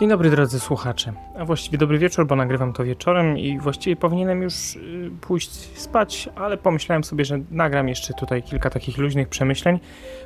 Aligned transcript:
Dzień 0.00 0.08
dobry 0.08 0.30
drodzy 0.30 0.60
słuchacze, 0.60 1.12
a 1.38 1.44
właściwie 1.44 1.78
dobry 1.78 1.98
wieczór, 1.98 2.26
bo 2.26 2.36
nagrywam 2.36 2.72
to 2.72 2.84
wieczorem 2.84 3.38
i 3.38 3.58
właściwie 3.58 3.96
powinienem 3.96 4.42
już 4.42 4.76
y, 4.76 5.10
pójść 5.20 5.50
spać, 5.78 6.28
ale 6.36 6.56
pomyślałem 6.56 7.04
sobie, 7.04 7.24
że 7.24 7.38
nagram 7.50 7.88
jeszcze 7.88 8.14
tutaj 8.14 8.42
kilka 8.42 8.70
takich 8.70 8.98
luźnych 8.98 9.28
przemyśleń, 9.28 9.80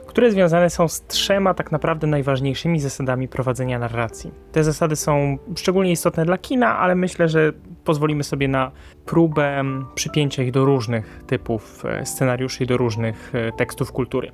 które 0.07 0.31
związane 0.31 0.71
są 0.71 0.89
z 0.89 1.07
trzema 1.07 1.55
tak 1.55 1.73
naprawdę 1.73 2.07
najważniejszymi 2.07 2.81
zasadami 2.81 3.29
prowadzenia 3.29 3.79
narracji. 3.79 4.31
Te 4.53 4.65
zasady 4.65 4.97
są 4.97 5.39
szczególnie 5.57 5.93
istotne 5.93 6.25
dla 6.25 6.39
kina, 6.39 6.79
ale 6.79 6.95
myślę, 6.95 7.29
że 7.29 7.53
pozwolimy 7.85 8.25
sobie 8.25 8.49
na 8.49 8.71
próbę 9.07 9.59
mm, 9.59 9.87
przypięcia 9.95 10.43
ich 10.43 10.51
do 10.51 10.65
różnych 10.65 11.23
typów 11.27 11.85
e, 11.85 12.07
scenariuszy 12.07 12.65
i 12.65 12.67
do 12.67 12.77
różnych 12.77 13.35
e, 13.35 13.53
tekstów 13.53 13.93
kultury. 13.93 14.33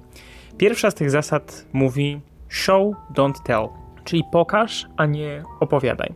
Pierwsza 0.58 0.90
z 0.90 0.94
tych 0.94 1.10
zasad 1.10 1.66
mówi 1.72 2.20
show, 2.48 2.94
don't 3.14 3.42
tell 3.44 3.68
czyli 4.10 4.24
pokaż, 4.32 4.86
a 4.96 5.06
nie 5.06 5.42
opowiadaj. 5.60 6.14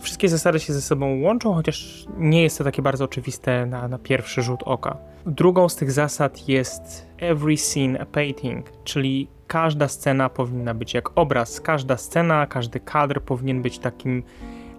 Wszystkie 0.00 0.28
zasady 0.28 0.60
się 0.60 0.72
ze 0.72 0.80
sobą 0.80 1.20
łączą, 1.20 1.54
chociaż 1.54 2.06
nie 2.16 2.42
jest 2.42 2.58
to 2.58 2.64
takie 2.64 2.82
bardzo 2.82 3.04
oczywiste 3.04 3.66
na, 3.66 3.88
na 3.88 3.98
pierwszy 3.98 4.42
rzut 4.42 4.60
oka. 4.64 4.96
Drugą 5.26 5.68
z 5.68 5.76
tych 5.76 5.92
zasad 5.92 6.48
jest 6.48 7.06
every 7.18 7.56
scene 7.56 8.00
a 8.00 8.06
painting, 8.06 8.72
czyli 8.84 9.28
każda 9.46 9.88
scena 9.88 10.28
powinna 10.28 10.74
być 10.74 10.94
jak 10.94 11.18
obraz. 11.18 11.60
Każda 11.60 11.96
scena, 11.96 12.46
każdy 12.46 12.80
kadr 12.80 13.20
powinien 13.20 13.62
być 13.62 13.78
takim 13.78 14.22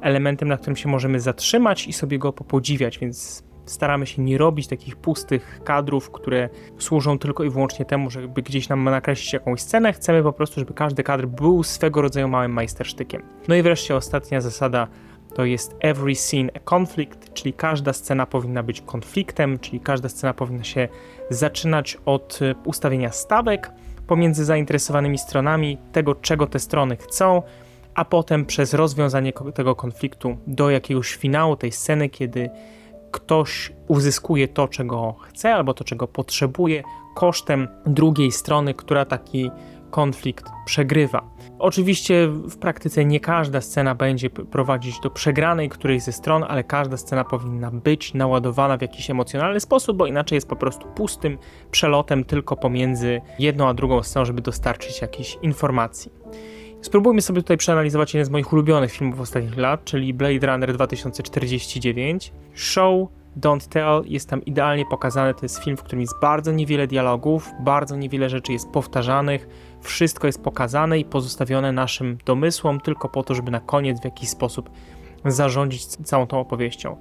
elementem, 0.01 0.47
na 0.47 0.57
którym 0.57 0.75
się 0.75 0.89
możemy 0.89 1.19
zatrzymać 1.19 1.87
i 1.87 1.93
sobie 1.93 2.19
go 2.19 2.33
popodziwiać, 2.33 2.99
więc 2.99 3.43
staramy 3.69 4.05
się 4.05 4.21
nie 4.21 4.37
robić 4.37 4.67
takich 4.67 4.95
pustych 4.95 5.61
kadrów, 5.63 6.11
które 6.11 6.49
służą 6.77 7.19
tylko 7.19 7.43
i 7.43 7.49
wyłącznie 7.49 7.85
temu, 7.85 8.09
żeby 8.09 8.41
gdzieś 8.41 8.69
nam 8.69 8.83
nakreślić 8.83 9.33
jakąś 9.33 9.61
scenę. 9.61 9.93
Chcemy 9.93 10.23
po 10.23 10.33
prostu, 10.33 10.59
żeby 10.59 10.73
każdy 10.73 11.03
kadr 11.03 11.27
był 11.27 11.63
swego 11.63 12.01
rodzaju 12.01 12.27
małym 12.27 12.51
majstersztykiem. 12.51 13.23
No 13.47 13.55
i 13.55 13.61
wreszcie 13.61 13.95
ostatnia 13.95 14.41
zasada 14.41 14.87
to 15.35 15.45
jest 15.45 15.75
every 15.79 16.15
scene 16.15 16.49
a 16.55 16.75
conflict, 16.75 17.33
czyli 17.33 17.53
każda 17.53 17.93
scena 17.93 18.25
powinna 18.25 18.63
być 18.63 18.81
konfliktem, 18.81 19.59
czyli 19.59 19.79
każda 19.79 20.09
scena 20.09 20.33
powinna 20.33 20.63
się 20.63 20.87
zaczynać 21.29 21.97
od 22.05 22.39
e, 22.41 22.55
ustawienia 22.65 23.11
stawek 23.11 23.71
pomiędzy 24.07 24.45
zainteresowanymi 24.45 25.17
stronami, 25.17 25.77
tego 25.91 26.15
czego 26.15 26.47
te 26.47 26.59
strony 26.59 26.97
chcą, 26.97 27.41
a 27.95 28.05
potem 28.05 28.45
przez 28.45 28.73
rozwiązanie 28.73 29.33
tego 29.53 29.75
konfliktu 29.75 30.37
do 30.47 30.69
jakiegoś 30.69 31.15
finału 31.15 31.55
tej 31.55 31.71
sceny, 31.71 32.09
kiedy 32.09 32.49
ktoś 33.11 33.71
uzyskuje 33.87 34.47
to, 34.47 34.67
czego 34.67 35.15
chce 35.21 35.55
albo 35.55 35.73
to, 35.73 35.83
czego 35.83 36.07
potrzebuje, 36.07 36.83
kosztem 37.15 37.67
drugiej 37.85 38.31
strony, 38.31 38.73
która 38.73 39.05
taki 39.05 39.51
konflikt 39.91 40.45
przegrywa. 40.65 41.29
Oczywiście 41.59 42.27
w 42.27 42.57
praktyce 42.57 43.05
nie 43.05 43.19
każda 43.19 43.61
scena 43.61 43.95
będzie 43.95 44.29
prowadzić 44.29 44.99
do 44.99 45.09
przegranej 45.09 45.69
którejś 45.69 46.03
ze 46.03 46.11
stron, 46.11 46.45
ale 46.47 46.63
każda 46.63 46.97
scena 46.97 47.23
powinna 47.23 47.71
być 47.71 48.13
naładowana 48.13 48.77
w 48.77 48.81
jakiś 48.81 49.09
emocjonalny 49.09 49.59
sposób, 49.59 49.97
bo 49.97 50.05
inaczej 50.05 50.35
jest 50.35 50.47
po 50.47 50.55
prostu 50.55 50.87
pustym 50.87 51.37
przelotem 51.71 52.23
tylko 52.23 52.55
pomiędzy 52.55 53.21
jedną 53.39 53.67
a 53.67 53.73
drugą 53.73 54.03
sceną, 54.03 54.25
żeby 54.25 54.41
dostarczyć 54.41 55.01
jakiejś 55.01 55.37
informacji. 55.41 56.11
Spróbujmy 56.81 57.21
sobie 57.21 57.41
tutaj 57.41 57.57
przeanalizować 57.57 58.13
jeden 58.13 58.25
z 58.25 58.29
moich 58.29 58.53
ulubionych 58.53 58.91
filmów 58.91 59.19
ostatnich 59.19 59.57
lat, 59.57 59.85
czyli 59.85 60.13
Blade 60.13 60.47
Runner 60.47 60.73
2049. 60.73 62.33
Show 62.53 63.07
Don't 63.37 63.67
Tell 63.67 64.01
jest 64.05 64.29
tam 64.29 64.45
idealnie 64.45 64.85
pokazany. 64.85 65.33
To 65.33 65.39
jest 65.43 65.63
film, 65.63 65.77
w 65.77 65.83
którym 65.83 66.01
jest 66.01 66.13
bardzo 66.21 66.51
niewiele 66.51 66.87
dialogów, 66.87 67.49
bardzo 67.59 67.95
niewiele 67.95 68.29
rzeczy 68.29 68.53
jest 68.53 68.69
powtarzanych, 68.69 69.47
wszystko 69.81 70.27
jest 70.27 70.41
pokazane 70.41 70.99
i 70.99 71.05
pozostawione 71.05 71.71
naszym 71.71 72.17
domysłom, 72.25 72.79
tylko 72.79 73.09
po 73.09 73.23
to, 73.23 73.35
żeby 73.35 73.51
na 73.51 73.59
koniec 73.59 74.01
w 74.01 74.05
jakiś 74.05 74.29
sposób 74.29 74.69
zarządzić 75.25 75.85
całą 75.85 76.27
tą 76.27 76.39
opowieścią. 76.39 76.97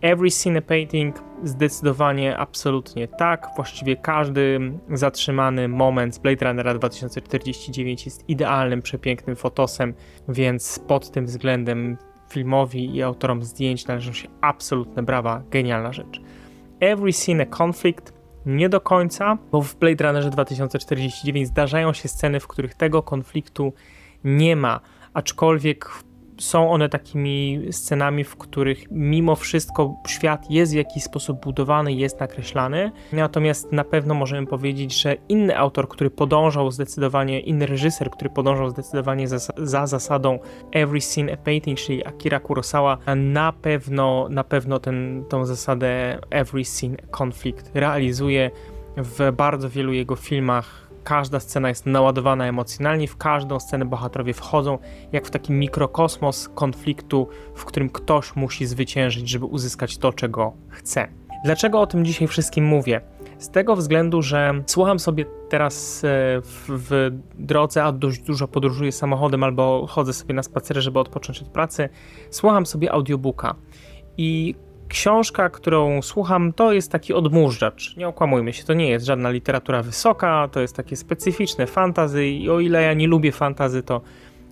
Every 0.00 0.30
Scene 0.30 0.62
Painting 0.62 1.16
zdecydowanie, 1.42 2.36
absolutnie 2.38 3.08
tak. 3.08 3.46
Właściwie 3.56 3.96
każdy 3.96 4.60
zatrzymany 4.90 5.68
moment 5.68 6.14
z 6.14 6.18
Blade 6.18 6.46
Runnera 6.46 6.74
2049 6.74 8.04
jest 8.04 8.28
idealnym, 8.28 8.82
przepięknym 8.82 9.36
fotosem, 9.36 9.94
więc 10.28 10.78
pod 10.78 11.10
tym 11.10 11.26
względem 11.26 11.96
filmowi 12.30 12.96
i 12.96 13.02
autorom 13.02 13.42
zdjęć 13.42 13.86
należą 13.86 14.12
się 14.12 14.28
absolutne 14.40 15.02
brawa, 15.02 15.42
genialna 15.50 15.92
rzecz. 15.92 16.20
Every 16.80 17.12
Scene 17.12 17.46
Conflict 17.62 18.12
nie 18.46 18.68
do 18.68 18.80
końca, 18.80 19.38
bo 19.52 19.62
w 19.62 19.76
Blade 19.76 20.04
Runnerze 20.04 20.30
2049 20.30 21.48
zdarzają 21.48 21.92
się 21.92 22.08
sceny, 22.08 22.40
w 22.40 22.46
których 22.46 22.74
tego 22.74 23.02
konfliktu 23.02 23.72
nie 24.24 24.56
ma, 24.56 24.80
aczkolwiek 25.14 25.90
są 26.38 26.70
one 26.70 26.88
takimi 26.88 27.60
scenami, 27.70 28.24
w 28.24 28.36
których 28.36 28.84
mimo 28.90 29.36
wszystko 29.36 29.94
świat 30.08 30.50
jest 30.50 30.72
w 30.72 30.76
jakiś 30.76 31.02
sposób 31.02 31.40
budowany, 31.44 31.92
jest 31.92 32.20
nakreślany. 32.20 32.92
Natomiast 33.12 33.72
na 33.72 33.84
pewno 33.84 34.14
możemy 34.14 34.46
powiedzieć, 34.46 35.02
że 35.02 35.16
inny 35.28 35.58
autor, 35.58 35.88
który 35.88 36.10
podążał 36.10 36.70
zdecydowanie, 36.70 37.40
inny 37.40 37.66
reżyser, 37.66 38.10
który 38.10 38.30
podążał 38.30 38.70
zdecydowanie 38.70 39.28
za, 39.28 39.38
za 39.56 39.86
zasadą 39.86 40.38
Every 40.72 41.00
Scene 41.00 41.32
a 41.32 41.36
Painting, 41.36 41.78
czyli 41.78 42.06
Akira 42.06 42.40
Kurosawa, 42.40 42.98
na 43.16 43.52
pewno, 43.52 44.26
na 44.30 44.44
pewno 44.44 44.78
ten, 44.78 45.24
tą 45.28 45.44
zasadę 45.44 46.18
Every 46.30 46.64
Scene 46.64 46.96
a 47.04 47.16
Conflict 47.22 47.70
realizuje 47.74 48.50
w 48.96 49.32
bardzo 49.32 49.70
wielu 49.70 49.92
jego 49.92 50.16
filmach 50.16 50.85
każda 51.06 51.40
scena 51.40 51.68
jest 51.68 51.86
naładowana 51.86 52.46
emocjonalnie, 52.46 53.08
w 53.08 53.16
każdą 53.16 53.60
scenę 53.60 53.84
bohaterowie 53.84 54.34
wchodzą 54.34 54.78
jak 55.12 55.26
w 55.26 55.30
taki 55.30 55.52
mikrokosmos 55.52 56.48
konfliktu, 56.54 57.28
w 57.54 57.64
którym 57.64 57.90
ktoś 57.90 58.36
musi 58.36 58.66
zwyciężyć, 58.66 59.28
żeby 59.28 59.44
uzyskać 59.44 59.98
to, 59.98 60.12
czego 60.12 60.52
chce. 60.68 61.08
Dlaczego 61.44 61.80
o 61.80 61.86
tym 61.86 62.04
dzisiaj 62.04 62.28
wszystkim 62.28 62.64
mówię? 62.64 63.00
Z 63.38 63.50
tego 63.50 63.76
względu, 63.76 64.22
że 64.22 64.62
słucham 64.66 64.98
sobie 64.98 65.24
teraz 65.48 66.04
e, 66.04 66.08
w, 66.40 66.64
w, 66.68 67.10
drodze, 67.34 67.84
a 67.84 67.92
dość 67.92 68.20
dużo 68.20 68.48
podróżuję 68.48 68.92
samochodem 68.92 69.44
albo 69.44 69.86
chodzę 69.88 70.12
sobie 70.12 70.34
na 70.34 70.42
spacerze, 70.42 70.82
żeby 70.82 70.98
odpocząć 70.98 71.42
od 71.42 71.48
pracy, 71.48 71.88
słucham 72.30 72.66
sobie 72.66 72.92
audiobooka. 72.92 73.54
I 74.16 74.54
książka, 74.88 75.50
którą 75.50 76.02
słucham, 76.02 76.52
to 76.52 76.72
jest 76.72 76.92
taki 76.92 77.14
odmurzacz. 77.14 77.96
Nie 77.96 78.08
okłamujmy 78.08 78.52
się, 78.52 78.64
to 78.64 78.74
nie 78.74 78.90
jest 78.90 79.06
żadna 79.06 79.30
literatura 79.30 79.82
wysoka, 79.82 80.48
to 80.52 80.60
jest 80.60 80.76
takie 80.76 80.96
specyficzne 80.96 81.66
fantazy 81.66 82.26
i 82.26 82.50
o 82.50 82.60
ile 82.60 82.82
ja 82.82 82.94
nie 82.94 83.06
lubię 83.06 83.32
fantazy, 83.32 83.82
to 83.82 84.00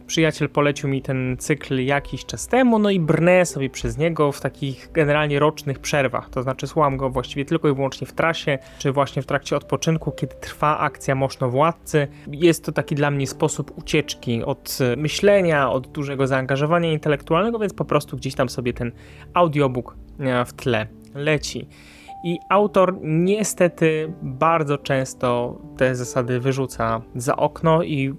przyjaciel 0.07 0.49
polecił 0.49 0.89
mi 0.89 1.03
ten 1.03 1.37
cykl 1.39 1.79
jakiś 1.79 2.25
czas 2.27 2.49
temu, 2.49 2.79
no 2.79 2.91
i 2.91 3.01
brnę 3.01 3.47
sobie 3.47 3.71
przez 3.71 3.99
niego 3.99 4.33
w 4.33 4.41
takich 4.41 4.91
generalnie 4.93 5.39
rocznych 5.39 5.79
przerwach. 5.79 6.31
To 6.31 6.43
znaczy 6.43 6.67
słucham 6.67 6.97
go 6.97 7.11
właściwie 7.11 7.45
tylko 7.45 7.69
i 7.69 7.75
wyłącznie 7.75 8.07
w 8.07 8.13
trasie, 8.13 8.59
czy 8.79 8.93
właśnie 8.93 9.23
w 9.23 9.27
trakcie 9.27 9.57
odpoczynku, 9.57 10.13
kiedy 10.13 10.35
trwa 10.35 10.79
akcja 10.79 11.15
Moszno 11.15 11.51
Władcy. 11.51 12.09
Jest 12.27 12.65
to 12.65 12.73
taki 12.73 12.95
dla 12.95 13.11
mnie 13.11 13.27
sposób 13.27 13.79
ucieczki 13.79 14.43
od 14.43 14.79
myślenia, 14.97 15.71
od 15.71 15.87
dużego 15.87 16.27
zaangażowania 16.27 16.93
intelektualnego, 16.93 17.59
więc 17.59 17.75
po 17.75 17.85
prostu 17.85 18.17
gdzieś 18.17 18.35
tam 18.35 18.49
sobie 18.49 18.73
ten 18.73 18.93
audiobook 19.35 19.97
w 20.47 20.53
tle 20.53 20.87
leci. 21.15 21.69
I 22.25 22.39
autor 22.49 22.99
niestety 23.03 24.13
bardzo 24.23 24.79
często 24.79 25.59
te 25.77 25.95
zasady 25.95 26.41
wyrzuca 26.41 27.03
za 27.15 27.37
okno 27.37 27.83
i 27.83 28.15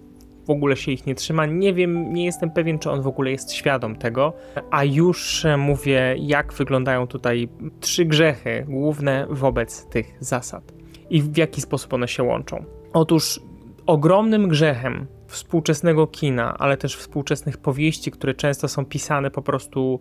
w 0.46 0.50
ogóle 0.50 0.78
się 0.78 0.92
ich 0.92 1.06
nie 1.06 1.16
trzyma. 1.16 1.46
Nie 1.46 1.74
wiem, 1.74 2.14
nie 2.14 2.26
jestem 2.26 2.52
pewien, 2.52 2.80
czy 2.80 2.92
on 2.92 3.02
w 3.02 3.08
ogóle 3.08 3.32
jest 3.32 3.52
świadom 3.52 3.96
tego. 3.96 4.34
A 4.72 4.84
już 4.84 5.46
mówię, 5.58 6.16
jak 6.20 6.54
wyglądają 6.54 7.08
tutaj 7.08 7.50
trzy 7.80 8.06
grzechy 8.06 8.66
główne 8.68 9.28
wobec 9.30 9.86
tych 9.86 10.18
zasad 10.20 10.74
i 11.10 11.22
w 11.22 11.38
jaki 11.38 11.62
sposób 11.62 11.94
one 11.94 12.08
się 12.08 12.24
łączą. 12.24 12.64
Otóż 12.94 13.40
ogromnym 13.86 14.48
grzechem 14.48 15.08
współczesnego 15.28 16.08
kina, 16.08 16.58
ale 16.58 16.78
też 16.78 16.96
współczesnych 16.96 17.58
powieści, 17.58 18.12
które 18.12 18.34
często 18.34 18.68
są 18.68 18.86
pisane 18.86 19.32
po 19.32 19.42
prostu 19.42 20.00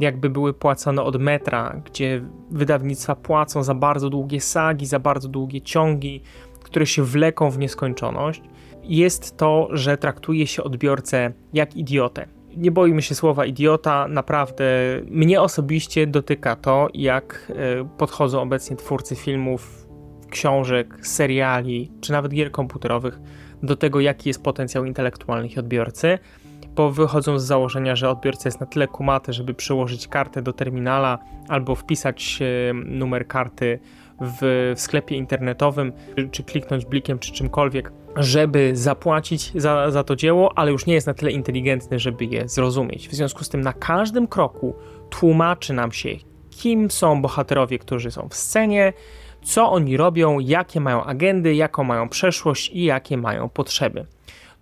jakby 0.00 0.30
były 0.30 0.54
płacone 0.54 1.02
od 1.02 1.20
metra, 1.20 1.82
gdzie 1.84 2.22
wydawnictwa 2.50 3.14
płacą 3.14 3.62
za 3.62 3.74
bardzo 3.74 4.10
długie 4.10 4.40
sagi, 4.40 4.86
za 4.86 4.98
bardzo 4.98 5.28
długie 5.28 5.60
ciągi, 5.60 6.22
które 6.62 6.86
się 6.86 7.02
wleką 7.04 7.50
w 7.50 7.58
nieskończoność 7.58 8.42
jest 8.86 9.36
to, 9.36 9.68
że 9.70 9.96
traktuje 9.96 10.46
się 10.46 10.62
odbiorcę 10.62 11.32
jak 11.52 11.76
idiotę. 11.76 12.26
Nie 12.56 12.70
boimy 12.70 13.02
się 13.02 13.14
słowa 13.14 13.46
idiota, 13.46 14.08
naprawdę 14.08 14.64
mnie 15.10 15.40
osobiście 15.40 16.06
dotyka 16.06 16.56
to, 16.56 16.88
jak 16.94 17.52
e, 17.56 17.88
podchodzą 17.98 18.42
obecnie 18.42 18.76
twórcy 18.76 19.16
filmów, 19.16 19.86
książek, 20.30 20.98
seriali, 21.02 21.92
czy 22.00 22.12
nawet 22.12 22.32
gier 22.32 22.50
komputerowych 22.50 23.18
do 23.62 23.76
tego, 23.76 24.00
jaki 24.00 24.28
jest 24.28 24.42
potencjał 24.42 24.84
intelektualny 24.84 25.46
ich 25.46 25.58
odbiorcy, 25.58 26.18
bo 26.76 26.90
wychodzą 26.90 27.38
z 27.38 27.44
założenia, 27.44 27.96
że 27.96 28.10
odbiorca 28.10 28.48
jest 28.48 28.60
na 28.60 28.66
tyle 28.66 28.88
kumaty, 28.88 29.32
żeby 29.32 29.54
przyłożyć 29.54 30.08
kartę 30.08 30.42
do 30.42 30.52
terminala 30.52 31.18
albo 31.48 31.74
wpisać 31.74 32.38
e, 32.42 32.72
numer 32.74 33.28
karty 33.28 33.78
w, 34.20 34.72
sklepie 34.76 35.16
internetowym, 35.16 35.92
czy 36.30 36.42
kliknąć 36.42 36.84
blikiem, 36.84 37.18
czy 37.18 37.32
czymkolwiek 37.32 37.92
żeby 38.16 38.76
zapłacić 38.76 39.52
za, 39.54 39.90
za 39.90 40.04
to 40.04 40.16
dzieło, 40.16 40.58
ale 40.58 40.72
już 40.72 40.86
nie 40.86 40.94
jest 40.94 41.06
na 41.06 41.14
tyle 41.14 41.30
inteligentny, 41.30 41.98
żeby 41.98 42.24
je 42.24 42.48
zrozumieć. 42.48 43.08
W 43.08 43.14
związku 43.14 43.44
z 43.44 43.48
tym 43.48 43.60
na 43.60 43.72
każdym 43.72 44.26
kroku 44.26 44.74
tłumaczy 45.10 45.72
nam 45.72 45.92
się, 45.92 46.08
kim 46.50 46.90
są 46.90 47.22
bohaterowie, 47.22 47.78
którzy 47.78 48.10
są 48.10 48.28
w 48.28 48.34
scenie, 48.34 48.92
co 49.42 49.70
oni 49.70 49.96
robią, 49.96 50.38
jakie 50.38 50.80
mają 50.80 51.04
agendy, 51.04 51.54
jaką 51.54 51.84
mają 51.84 52.08
przeszłość 52.08 52.70
i 52.70 52.84
jakie 52.84 53.16
mają 53.16 53.48
potrzeby. 53.48 54.06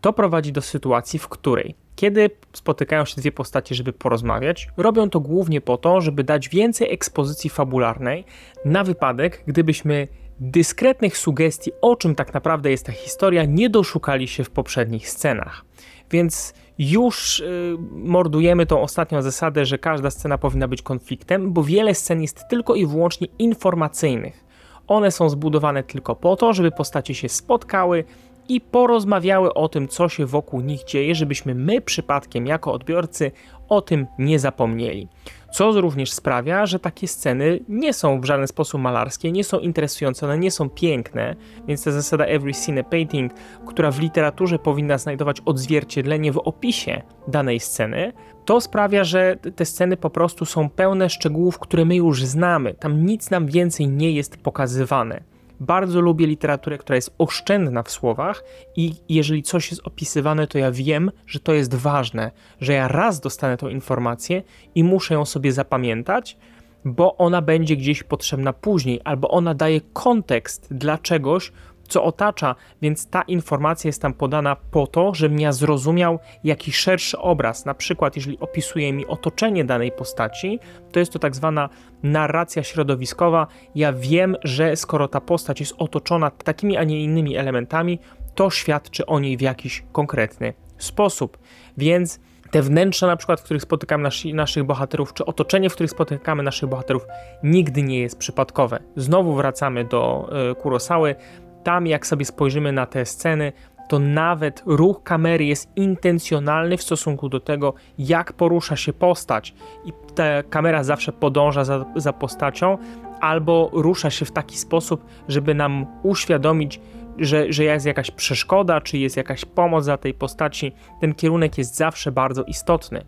To 0.00 0.12
prowadzi 0.12 0.52
do 0.52 0.62
sytuacji, 0.62 1.18
w 1.18 1.28
której 1.28 1.83
kiedy 1.96 2.30
spotykają 2.52 3.04
się 3.04 3.16
dwie 3.16 3.32
postacie, 3.32 3.74
żeby 3.74 3.92
porozmawiać, 3.92 4.68
robią 4.76 5.10
to 5.10 5.20
głównie 5.20 5.60
po 5.60 5.76
to, 5.76 6.00
żeby 6.00 6.24
dać 6.24 6.48
więcej 6.48 6.92
ekspozycji 6.92 7.50
fabularnej 7.50 8.24
na 8.64 8.84
wypadek, 8.84 9.44
gdybyśmy 9.46 10.08
dyskretnych 10.40 11.18
sugestii, 11.18 11.70
o 11.80 11.96
czym 11.96 12.14
tak 12.14 12.34
naprawdę 12.34 12.70
jest 12.70 12.86
ta 12.86 12.92
historia, 12.92 13.44
nie 13.44 13.70
doszukali 13.70 14.28
się 14.28 14.44
w 14.44 14.50
poprzednich 14.50 15.10
scenach. 15.10 15.64
Więc 16.10 16.54
już 16.78 17.40
yy, 17.40 17.78
mordujemy 17.90 18.66
tą 18.66 18.80
ostatnią 18.80 19.22
zasadę, 19.22 19.64
że 19.64 19.78
każda 19.78 20.10
scena 20.10 20.38
powinna 20.38 20.68
być 20.68 20.82
konfliktem, 20.82 21.52
bo 21.52 21.62
wiele 21.62 21.94
scen 21.94 22.22
jest 22.22 22.48
tylko 22.48 22.74
i 22.74 22.86
wyłącznie 22.86 23.26
informacyjnych. 23.38 24.44
One 24.86 25.10
są 25.10 25.28
zbudowane 25.28 25.82
tylko 25.82 26.16
po 26.16 26.36
to, 26.36 26.52
żeby 26.52 26.70
postacie 26.70 27.14
się 27.14 27.28
spotkały 27.28 28.04
i 28.48 28.60
porozmawiały 28.60 29.54
o 29.54 29.68
tym, 29.68 29.88
co 29.88 30.08
się 30.08 30.26
wokół 30.26 30.60
nich 30.60 30.84
dzieje, 30.84 31.14
żebyśmy 31.14 31.54
my 31.54 31.80
przypadkiem 31.80 32.46
jako 32.46 32.72
odbiorcy 32.72 33.32
o 33.68 33.80
tym 33.80 34.06
nie 34.18 34.38
zapomnieli. 34.38 35.08
Co 35.52 35.80
również 35.80 36.12
sprawia, 36.12 36.66
że 36.66 36.78
takie 36.78 37.08
sceny 37.08 37.60
nie 37.68 37.92
są 37.92 38.20
w 38.20 38.24
żaden 38.24 38.46
sposób 38.46 38.80
malarskie, 38.80 39.32
nie 39.32 39.44
są 39.44 39.58
interesujące, 39.58 40.26
one 40.26 40.38
nie 40.38 40.50
są 40.50 40.70
piękne, 40.70 41.36
więc 41.66 41.84
ta 41.84 41.90
zasada 41.90 42.24
every 42.24 42.54
scene 42.54 42.80
a 42.80 42.84
painting, 42.84 43.32
która 43.66 43.90
w 43.90 44.00
literaturze 44.00 44.58
powinna 44.58 44.98
znajdować 44.98 45.40
odzwierciedlenie 45.44 46.32
w 46.32 46.38
opisie 46.38 47.02
danej 47.28 47.60
sceny, 47.60 48.12
to 48.44 48.60
sprawia, 48.60 49.04
że 49.04 49.36
te 49.56 49.64
sceny 49.64 49.96
po 49.96 50.10
prostu 50.10 50.44
są 50.44 50.68
pełne 50.68 51.10
szczegółów, 51.10 51.58
które 51.58 51.84
my 51.84 51.96
już 51.96 52.24
znamy. 52.24 52.74
Tam 52.74 53.06
nic 53.06 53.30
nam 53.30 53.46
więcej 53.46 53.88
nie 53.88 54.12
jest 54.12 54.36
pokazywane. 54.36 55.33
Bardzo 55.66 56.00
lubię 56.00 56.26
literaturę, 56.26 56.78
która 56.78 56.96
jest 56.96 57.14
oszczędna 57.18 57.82
w 57.82 57.90
słowach 57.90 58.44
i 58.76 58.92
jeżeli 59.08 59.42
coś 59.42 59.70
jest 59.70 59.86
opisywane, 59.86 60.46
to 60.46 60.58
ja 60.58 60.72
wiem, 60.72 61.10
że 61.26 61.40
to 61.40 61.52
jest 61.52 61.74
ważne, 61.74 62.30
że 62.60 62.72
ja 62.72 62.88
raz 62.88 63.20
dostanę 63.20 63.56
tą 63.56 63.68
informację 63.68 64.42
i 64.74 64.84
muszę 64.84 65.14
ją 65.14 65.24
sobie 65.24 65.52
zapamiętać, 65.52 66.36
bo 66.84 67.16
ona 67.16 67.42
będzie 67.42 67.76
gdzieś 67.76 68.02
potrzebna 68.02 68.52
później, 68.52 69.00
albo 69.04 69.28
ona 69.28 69.54
daje 69.54 69.80
kontekst 69.92 70.74
dla 70.74 70.98
czegoś, 70.98 71.52
co 71.88 72.04
otacza, 72.04 72.54
więc 72.82 73.10
ta 73.10 73.22
informacja 73.22 73.88
jest 73.88 74.02
tam 74.02 74.14
podana 74.14 74.56
po 74.70 74.86
to, 74.86 75.14
żebym 75.14 75.40
ja 75.40 75.52
zrozumiał 75.52 76.18
jakiś 76.44 76.76
szerszy 76.76 77.18
obraz. 77.18 77.64
Na 77.64 77.74
przykład, 77.74 78.16
jeżeli 78.16 78.38
opisuje 78.38 78.92
mi 78.92 79.06
otoczenie 79.06 79.64
danej 79.64 79.92
postaci, 79.92 80.58
to 80.92 80.98
jest 80.98 81.12
to 81.12 81.18
tak 81.18 81.36
zwana 81.36 81.68
narracja 82.02 82.62
środowiskowa. 82.62 83.46
Ja 83.74 83.92
wiem, 83.92 84.36
że 84.44 84.76
skoro 84.76 85.08
ta 85.08 85.20
postać 85.20 85.60
jest 85.60 85.74
otoczona 85.78 86.30
takimi, 86.30 86.76
a 86.76 86.84
nie 86.84 87.04
innymi 87.04 87.36
elementami, 87.36 87.98
to 88.34 88.50
świadczy 88.50 89.06
o 89.06 89.20
niej 89.20 89.36
w 89.36 89.40
jakiś 89.40 89.84
konkretny 89.92 90.54
sposób. 90.78 91.38
Więc 91.76 92.20
te 92.54 92.62
wnętrza, 92.62 93.06
na 93.06 93.16
przykład, 93.16 93.40
w 93.40 93.44
których 93.44 93.62
spotykamy 93.62 94.02
nasi, 94.02 94.34
naszych 94.34 94.64
bohaterów, 94.64 95.14
czy 95.14 95.24
otoczenie, 95.24 95.70
w 95.70 95.74
których 95.74 95.90
spotykamy 95.90 96.42
naszych 96.42 96.68
bohaterów, 96.68 97.06
nigdy 97.42 97.82
nie 97.82 98.00
jest 98.00 98.18
przypadkowe. 98.18 98.78
Znowu 98.96 99.34
wracamy 99.34 99.84
do 99.84 100.30
y, 100.50 100.54
Kurosały 100.54 101.14
tam 101.64 101.86
jak 101.86 102.06
sobie 102.06 102.24
spojrzymy 102.24 102.72
na 102.72 102.86
te 102.86 103.06
sceny, 103.06 103.52
to 103.88 103.98
nawet 103.98 104.62
ruch 104.66 105.02
kamery 105.02 105.44
jest 105.44 105.76
intencjonalny 105.76 106.76
w 106.76 106.82
stosunku 106.82 107.28
do 107.28 107.40
tego, 107.40 107.74
jak 107.98 108.32
porusza 108.32 108.76
się 108.76 108.92
postać. 108.92 109.54
I 109.84 109.92
ta 110.14 110.42
kamera 110.42 110.84
zawsze 110.84 111.12
podąża 111.12 111.64
za, 111.64 111.84
za 111.96 112.12
postacią, 112.12 112.78
albo 113.20 113.70
rusza 113.72 114.10
się 114.10 114.24
w 114.24 114.32
taki 114.32 114.58
sposób, 114.58 115.04
żeby 115.28 115.54
nam 115.54 115.86
uświadomić, 116.02 116.80
że, 117.18 117.52
że 117.52 117.64
jest 117.64 117.86
jakaś 117.86 118.10
przeszkoda, 118.10 118.80
czy 118.80 118.98
jest 118.98 119.16
jakaś 119.16 119.44
pomoc 119.44 119.84
dla 119.84 119.96
tej 119.96 120.14
postaci. 120.14 120.72
Ten 121.00 121.14
kierunek 121.14 121.58
jest 121.58 121.76
zawsze 121.76 122.12
bardzo 122.12 122.44
istotny. 122.44 123.04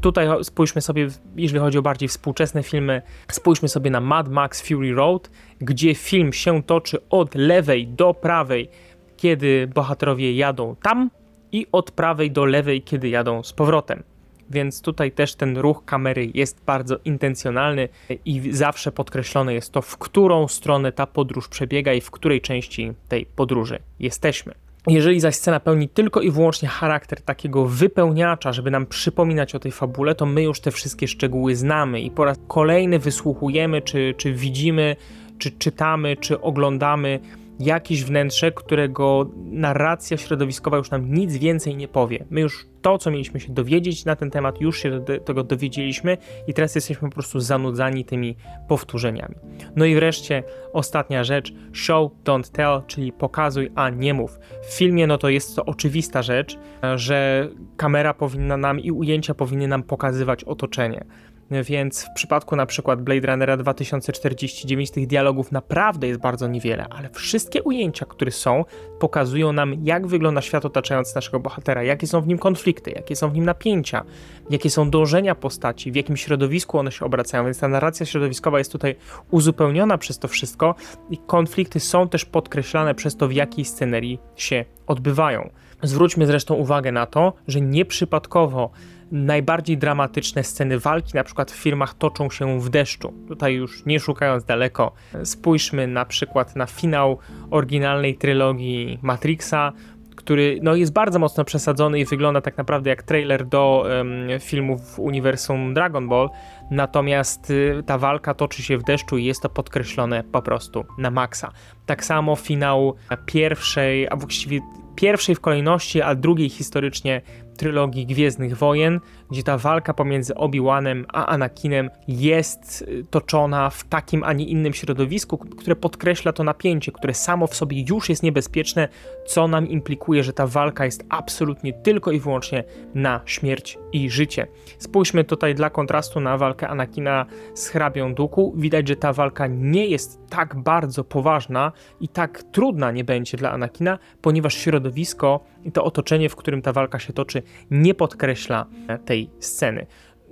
Tutaj 0.00 0.44
spójrzmy 0.44 0.80
sobie, 0.80 1.08
jeżeli 1.36 1.60
chodzi 1.60 1.78
o 1.78 1.82
bardziej 1.82 2.08
współczesne 2.08 2.62
filmy, 2.62 3.02
spójrzmy 3.30 3.68
sobie 3.68 3.90
na 3.90 4.00
Mad 4.00 4.28
Max 4.28 4.68
Fury 4.68 4.94
Road, 4.94 5.30
gdzie 5.60 5.94
film 5.94 6.32
się 6.32 6.62
toczy 6.62 6.98
od 7.10 7.34
lewej 7.34 7.86
do 7.86 8.14
prawej, 8.14 8.68
kiedy 9.16 9.70
bohaterowie 9.74 10.32
jadą 10.32 10.76
tam, 10.82 11.10
i 11.52 11.66
od 11.72 11.90
prawej 11.90 12.30
do 12.30 12.44
lewej, 12.44 12.82
kiedy 12.82 13.08
jadą 13.08 13.42
z 13.42 13.52
powrotem. 13.52 14.02
Więc 14.50 14.82
tutaj 14.82 15.12
też 15.12 15.34
ten 15.34 15.58
ruch 15.58 15.84
kamery 15.84 16.30
jest 16.34 16.64
bardzo 16.64 16.96
intencjonalny 17.04 17.88
i 18.24 18.52
zawsze 18.52 18.92
podkreślone 18.92 19.54
jest 19.54 19.72
to, 19.72 19.82
w 19.82 19.98
którą 19.98 20.48
stronę 20.48 20.92
ta 20.92 21.06
podróż 21.06 21.48
przebiega 21.48 21.92
i 21.92 22.00
w 22.00 22.10
której 22.10 22.40
części 22.40 22.92
tej 23.08 23.26
podróży 23.26 23.78
jesteśmy. 24.00 24.67
Jeżeli 24.86 25.20
zaś 25.20 25.34
scena 25.34 25.60
pełni 25.60 25.88
tylko 25.88 26.20
i 26.20 26.30
wyłącznie 26.30 26.68
charakter 26.68 27.22
takiego 27.22 27.66
wypełniacza, 27.66 28.52
żeby 28.52 28.70
nam 28.70 28.86
przypominać 28.86 29.54
o 29.54 29.58
tej 29.58 29.72
fabule, 29.72 30.14
to 30.14 30.26
my 30.26 30.42
już 30.42 30.60
te 30.60 30.70
wszystkie 30.70 31.08
szczegóły 31.08 31.56
znamy 31.56 32.00
i 32.00 32.10
po 32.10 32.24
raz 32.24 32.38
kolejny 32.48 32.98
wysłuchujemy, 32.98 33.82
czy, 33.82 34.14
czy 34.16 34.32
widzimy, 34.32 34.96
czy 35.38 35.50
czytamy, 35.50 36.16
czy 36.16 36.40
oglądamy 36.40 37.20
jakieś 37.60 38.04
wnętrze, 38.04 38.52
którego 38.52 39.30
narracja 39.36 40.16
środowiskowa 40.16 40.76
już 40.76 40.90
nam 40.90 41.14
nic 41.14 41.36
więcej 41.36 41.76
nie 41.76 41.88
powie. 41.88 42.24
My 42.30 42.40
już 42.40 42.66
to, 42.82 42.98
co 42.98 43.10
mieliśmy 43.10 43.40
się 43.40 43.52
dowiedzieć 43.52 44.04
na 44.04 44.16
ten 44.16 44.30
temat, 44.30 44.60
już 44.60 44.78
się 44.78 45.00
do 45.00 45.18
tego 45.18 45.44
dowiedzieliśmy 45.44 46.16
i 46.46 46.54
teraz 46.54 46.74
jesteśmy 46.74 47.08
po 47.08 47.14
prostu 47.14 47.40
zanudzani 47.40 48.04
tymi 48.04 48.36
powtórzeniami. 48.68 49.34
No 49.76 49.84
i 49.84 49.94
wreszcie 49.94 50.42
ostatnia 50.72 51.24
rzecz, 51.24 51.52
show, 51.72 52.10
don't 52.24 52.50
tell, 52.52 52.82
czyli 52.86 53.12
pokazuj, 53.12 53.70
a 53.74 53.90
nie 53.90 54.14
mów. 54.14 54.38
W 54.62 54.74
filmie 54.74 55.06
no 55.06 55.18
to 55.18 55.28
jest 55.28 55.56
to 55.56 55.64
oczywista 55.64 56.22
rzecz, 56.22 56.58
że 56.96 57.48
kamera 57.76 58.14
powinna 58.14 58.56
nam 58.56 58.80
i 58.80 58.90
ujęcia 58.90 59.34
powinny 59.34 59.68
nam 59.68 59.82
pokazywać 59.82 60.44
otoczenie 60.44 61.04
więc 61.50 62.04
w 62.04 62.10
przypadku 62.14 62.56
na 62.56 62.66
przykład 62.66 63.02
Blade 63.02 63.26
Runnera 63.26 63.56
2049 63.56 64.90
tych 64.90 65.06
dialogów 65.06 65.52
naprawdę 65.52 66.08
jest 66.08 66.20
bardzo 66.20 66.48
niewiele, 66.48 66.86
ale 66.90 67.08
wszystkie 67.08 67.62
ujęcia, 67.62 68.06
które 68.06 68.30
są, 68.30 68.64
pokazują 69.00 69.52
nam, 69.52 69.74
jak 69.84 70.06
wygląda 70.06 70.40
świat 70.40 70.64
otaczający 70.64 71.14
naszego 71.14 71.40
bohatera, 71.40 71.82
jakie 71.82 72.06
są 72.06 72.20
w 72.20 72.26
nim 72.26 72.38
konflikty, 72.38 72.90
jakie 72.90 73.16
są 73.16 73.30
w 73.30 73.34
nim 73.34 73.44
napięcia, 73.44 74.04
jakie 74.50 74.70
są 74.70 74.90
dążenia 74.90 75.34
postaci, 75.34 75.92
w 75.92 75.96
jakim 75.96 76.16
środowisku 76.16 76.78
one 76.78 76.92
się 76.92 77.04
obracają, 77.04 77.44
więc 77.44 77.58
ta 77.58 77.68
narracja 77.68 78.06
środowiskowa 78.06 78.58
jest 78.58 78.72
tutaj 78.72 78.96
uzupełniona 79.30 79.98
przez 79.98 80.18
to 80.18 80.28
wszystko 80.28 80.74
i 81.10 81.18
konflikty 81.18 81.80
są 81.80 82.08
też 82.08 82.24
podkreślane 82.24 82.94
przez 82.94 83.16
to, 83.16 83.28
w 83.28 83.32
jakiej 83.32 83.64
scenerii 83.64 84.18
się 84.36 84.64
odbywają. 84.86 85.50
Zwróćmy 85.82 86.26
zresztą 86.26 86.54
uwagę 86.54 86.92
na 86.92 87.06
to, 87.06 87.32
że 87.48 87.60
nieprzypadkowo 87.60 88.70
najbardziej 89.12 89.78
dramatyczne 89.78 90.44
sceny 90.44 90.78
walki, 90.78 91.12
na 91.14 91.24
przykład 91.24 91.50
w 91.50 91.56
filmach, 91.56 91.94
toczą 91.94 92.30
się 92.30 92.60
w 92.60 92.68
deszczu. 92.68 93.12
Tutaj 93.28 93.54
już 93.54 93.86
nie 93.86 94.00
szukając 94.00 94.44
daleko, 94.44 94.92
spójrzmy 95.24 95.86
na 95.86 96.04
przykład 96.04 96.56
na 96.56 96.66
finał 96.66 97.18
oryginalnej 97.50 98.16
trylogii 98.16 98.98
Matrixa, 99.02 99.72
który 100.16 100.58
no, 100.62 100.74
jest 100.74 100.92
bardzo 100.92 101.18
mocno 101.18 101.44
przesadzony 101.44 102.00
i 102.00 102.04
wygląda 102.04 102.40
tak 102.40 102.56
naprawdę 102.56 102.90
jak 102.90 103.02
trailer 103.02 103.46
do 103.46 103.84
um, 103.88 104.40
filmu 104.40 104.78
w 104.78 104.98
uniwersum 104.98 105.74
Dragon 105.74 106.08
Ball, 106.08 106.30
natomiast 106.70 107.50
y, 107.50 107.82
ta 107.86 107.98
walka 107.98 108.34
toczy 108.34 108.62
się 108.62 108.78
w 108.78 108.82
deszczu 108.82 109.18
i 109.18 109.24
jest 109.24 109.42
to 109.42 109.48
podkreślone 109.48 110.24
po 110.24 110.42
prostu 110.42 110.84
na 110.98 111.10
maksa. 111.10 111.52
Tak 111.86 112.04
samo 112.04 112.36
finał 112.36 112.94
pierwszej, 113.26 114.08
a 114.08 114.16
właściwie 114.16 114.60
pierwszej 114.96 115.34
w 115.34 115.40
kolejności, 115.40 116.02
a 116.02 116.14
drugiej 116.14 116.48
historycznie 116.48 117.22
trylogii 117.58 118.06
Gwiezdnych 118.06 118.56
Wojen, 118.56 119.00
gdzie 119.30 119.42
ta 119.42 119.58
walka 119.58 119.94
pomiędzy 119.94 120.34
Obi-Wanem 120.34 121.04
a 121.08 121.26
Anakinem 121.26 121.90
jest 122.08 122.82
y, 122.82 123.04
toczona 123.10 123.70
w 123.70 123.84
takim, 123.84 124.24
a 124.24 124.32
nie 124.32 124.44
innym 124.44 124.74
środowisku, 124.74 125.38
które 125.38 125.76
podkreśla 125.76 126.32
to 126.32 126.44
napięcie, 126.44 126.92
które 126.92 127.14
samo 127.14 127.46
w 127.46 127.54
sobie 127.54 127.84
już 127.88 128.08
jest 128.08 128.22
niebezpieczne, 128.22 128.88
co 129.26 129.48
nam 129.48 129.68
implikuje, 129.68 130.24
że 130.24 130.32
ta 130.32 130.46
walka 130.46 130.84
jest 130.84 131.04
absolutnie 131.08 131.72
tylko 131.72 132.12
i 132.12 132.20
wyłącznie 132.20 132.64
na 132.94 133.20
śmierć 133.24 133.78
i 133.92 134.10
życie. 134.10 134.46
Spójrzmy 134.78 135.24
tutaj 135.24 135.54
dla 135.54 135.70
kontrastu 135.70 136.20
na 136.20 136.38
walkę 136.38 136.68
Anakina 136.68 137.26
z 137.54 137.68
hrabią 137.68 138.14
Duku. 138.14 138.54
Widać, 138.56 138.88
że 138.88 138.96
ta 138.96 139.12
walka 139.12 139.46
nie 139.46 139.86
jest 139.86 140.20
tak 140.28 140.56
bardzo 140.56 141.04
poważna 141.04 141.72
i 142.00 142.08
tak 142.08 142.42
trudna 142.42 142.90
nie 142.90 143.04
będzie 143.04 143.36
dla 143.36 143.50
Anakina, 143.50 143.98
ponieważ 144.22 144.54
środowisko 144.54 145.40
i 145.68 145.72
to 145.72 145.84
otoczenie, 145.84 146.28
w 146.28 146.36
którym 146.36 146.62
ta 146.62 146.72
walka 146.72 146.98
się 146.98 147.12
toczy, 147.12 147.42
nie 147.70 147.94
podkreśla 147.94 148.66
tej 149.04 149.30
sceny. 149.40 149.86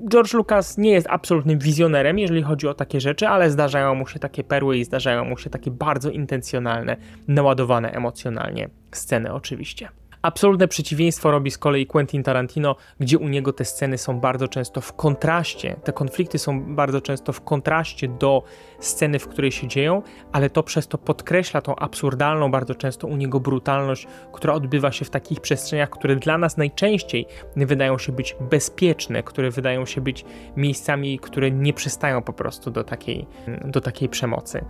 George 0.09 0.35
Lucas 0.35 0.79
nie 0.79 0.91
jest 0.91 1.07
absolutnym 1.11 1.59
wizjonerem, 1.59 2.19
jeżeli 2.19 2.43
chodzi 2.43 2.69
o 2.69 2.75
takie 2.75 3.01
rzeczy, 3.01 3.29
ale 3.29 3.51
zdarzają 3.51 3.95
mu 3.95 4.07
się 4.07 4.19
takie 4.19 4.45
perły 4.45 4.79
i 4.79 4.85
zdarzają 4.85 5.25
mu 5.25 5.39
się 5.39 5.51
takie 5.51 5.71
bardzo 5.71 6.11
intencjonalne, 6.11 6.97
naładowane 7.29 7.93
emocjonalnie 7.93 8.69
sceny 8.93 9.33
oczywiście. 9.33 9.89
Absolutne 10.27 10.69
przeciwieństwo 10.69 11.31
robi 11.31 11.51
z 11.51 11.59
kolei 11.59 11.87
Quentin 11.87 12.23
Tarantino, 12.23 12.77
gdzie 13.01 13.19
u 13.19 13.29
niego 13.29 13.53
te 13.53 13.65
sceny 13.65 13.99
są 13.99 14.21
bardzo 14.21 14.49
często 14.49 14.81
w 14.81 14.93
kontraście, 14.93 15.77
te 15.85 15.93
konflikty 15.93 16.39
są 16.39 16.75
bardzo 16.75 17.01
często 17.01 17.33
w 17.33 17.41
kontraście 17.41 18.09
do 18.09 18.43
sceny, 18.81 19.19
w 19.19 19.29
której 19.29 19.53
się 19.53 19.69
dzieją, 19.69 20.03
ale 20.33 20.51
to 20.51 20.63
przez 20.63 20.89
to 20.89 20.99
podkreśla 20.99 21.61
tą 21.61 21.77
absurdalną, 21.77 22.51
bardzo 22.51 22.75
często 22.75 23.07
u 23.07 23.17
niego 23.17 23.41
brutalność, 23.41 24.07
która 24.33 24.55
odbywa 24.55 24.93
się 24.93 25.05
w 25.05 25.11
takich 25.11 25.41
przestrzeniach, 25.41 25.91
które 25.91 26.17
dla 26.17 26.39
nas 26.39 26.57
najczęściej 26.57 27.27
wydają 27.57 27.99
się 27.99 28.13
być 28.13 28.37
bezpieczne, 28.51 29.23
które 29.23 29.51
wydają 29.51 29.87
się 29.87 30.01
być 30.01 30.25
miejscami, 30.57 31.19
które 31.19 31.51
nie 31.51 31.73
przystają 31.73 32.23
po 32.23 32.33
prostu 32.33 32.71
do 32.71 32.85
takiej, 32.85 33.27
do 33.65 33.81
takiej 33.81 34.09
przemocy. 34.09 34.65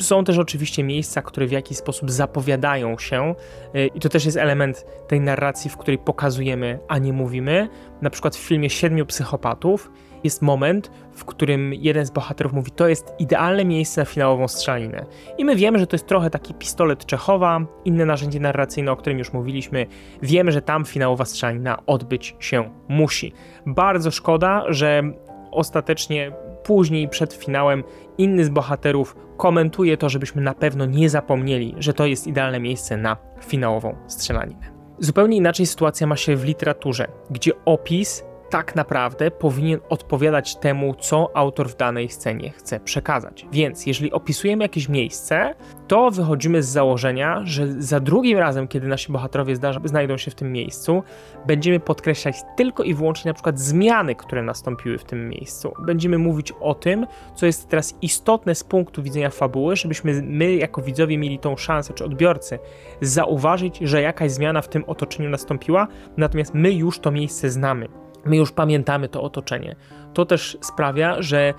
Są 0.00 0.24
też 0.24 0.38
oczywiście 0.38 0.84
miejsca, 0.84 1.22
które 1.22 1.46
w 1.46 1.52
jakiś 1.52 1.78
sposób 1.78 2.10
zapowiadają 2.10 2.98
się, 2.98 3.34
y, 3.76 3.86
i 3.86 4.00
to 4.00 4.08
też 4.08 4.24
jest 4.24 4.36
element 4.36 4.86
tej 5.08 5.20
narracji, 5.20 5.70
w 5.70 5.76
której 5.76 5.98
pokazujemy, 5.98 6.78
a 6.88 6.98
nie 6.98 7.12
mówimy. 7.12 7.68
Na 8.02 8.10
przykład 8.10 8.36
w 8.36 8.38
filmie 8.38 8.70
Siedmiu 8.70 9.06
Psychopatów 9.06 9.90
jest 10.24 10.42
moment, 10.42 10.90
w 11.12 11.24
którym 11.24 11.74
jeden 11.74 12.06
z 12.06 12.10
bohaterów 12.10 12.52
mówi: 12.52 12.70
To 12.70 12.88
jest 12.88 13.14
idealne 13.18 13.64
miejsce 13.64 14.00
na 14.00 14.04
finałową 14.04 14.48
strzelaninę. 14.48 15.06
I 15.38 15.44
my 15.44 15.56
wiemy, 15.56 15.78
że 15.78 15.86
to 15.86 15.94
jest 15.94 16.06
trochę 16.06 16.30
taki 16.30 16.54
pistolet 16.54 17.06
Czechowa, 17.06 17.60
inne 17.84 18.06
narzędzie 18.06 18.40
narracyjne, 18.40 18.92
o 18.92 18.96
którym 18.96 19.18
już 19.18 19.32
mówiliśmy. 19.32 19.86
Wiemy, 20.22 20.52
że 20.52 20.62
tam 20.62 20.84
finałowa 20.84 21.24
strzelanina 21.24 21.86
odbyć 21.86 22.36
się 22.38 22.70
musi. 22.88 23.32
Bardzo 23.66 24.10
szkoda, 24.10 24.64
że 24.68 25.02
ostatecznie 25.50 26.32
później, 26.64 27.08
przed 27.08 27.34
finałem, 27.34 27.84
inny 28.22 28.44
z 28.44 28.48
bohaterów 28.48 29.16
komentuje 29.36 29.96
to, 29.96 30.08
żebyśmy 30.08 30.42
na 30.42 30.54
pewno 30.54 30.86
nie 30.86 31.10
zapomnieli, 31.10 31.74
że 31.78 31.94
to 31.94 32.06
jest 32.06 32.26
idealne 32.26 32.60
miejsce 32.60 32.96
na 32.96 33.16
finałową 33.40 33.96
strzelaninę. 34.06 34.72
Zupełnie 34.98 35.36
inaczej 35.36 35.66
sytuacja 35.66 36.06
ma 36.06 36.16
się 36.16 36.36
w 36.36 36.44
literaturze, 36.44 37.08
gdzie 37.30 37.52
opis 37.64 38.24
tak 38.52 38.74
naprawdę 38.74 39.30
powinien 39.30 39.80
odpowiadać 39.88 40.56
temu, 40.56 40.94
co 40.94 41.30
autor 41.34 41.68
w 41.68 41.76
danej 41.76 42.08
scenie 42.08 42.50
chce 42.50 42.80
przekazać. 42.80 43.46
Więc 43.52 43.86
jeżeli 43.86 44.12
opisujemy 44.12 44.64
jakieś 44.64 44.88
miejsce, 44.88 45.54
to 45.88 46.10
wychodzimy 46.10 46.62
z 46.62 46.68
założenia, 46.68 47.40
że 47.44 47.82
za 47.82 48.00
drugim 48.00 48.38
razem, 48.38 48.68
kiedy 48.68 48.88
nasi 48.88 49.12
bohaterowie 49.12 49.56
znajdą 49.84 50.16
się 50.16 50.30
w 50.30 50.34
tym 50.34 50.52
miejscu, 50.52 51.02
będziemy 51.46 51.80
podkreślać 51.80 52.36
tylko 52.56 52.82
i 52.82 52.94
wyłącznie 52.94 53.28
na 53.28 53.34
przykład 53.34 53.60
zmiany, 53.60 54.14
które 54.14 54.42
nastąpiły 54.42 54.98
w 54.98 55.04
tym 55.04 55.28
miejscu. 55.28 55.72
Będziemy 55.78 56.18
mówić 56.18 56.52
o 56.60 56.74
tym, 56.74 57.06
co 57.34 57.46
jest 57.46 57.68
teraz 57.68 57.94
istotne 58.02 58.54
z 58.54 58.64
punktu 58.64 59.02
widzenia 59.02 59.30
fabuły, 59.30 59.76
żebyśmy 59.76 60.22
my 60.22 60.54
jako 60.54 60.82
widzowie 60.82 61.18
mieli 61.18 61.38
tą 61.38 61.56
szansę, 61.56 61.94
czy 61.94 62.04
odbiorcy, 62.04 62.58
zauważyć, 63.00 63.78
że 63.78 64.02
jakaś 64.02 64.30
zmiana 64.30 64.62
w 64.62 64.68
tym 64.68 64.84
otoczeniu 64.86 65.30
nastąpiła, 65.30 65.88
natomiast 66.16 66.54
my 66.54 66.72
już 66.72 66.98
to 66.98 67.10
miejsce 67.10 67.50
znamy 67.50 67.88
my 68.24 68.36
już 68.36 68.52
pamiętamy 68.52 69.08
to 69.08 69.22
otoczenie. 69.22 69.76
To 70.14 70.26
też 70.26 70.58
sprawia, 70.60 71.22
że 71.22 71.54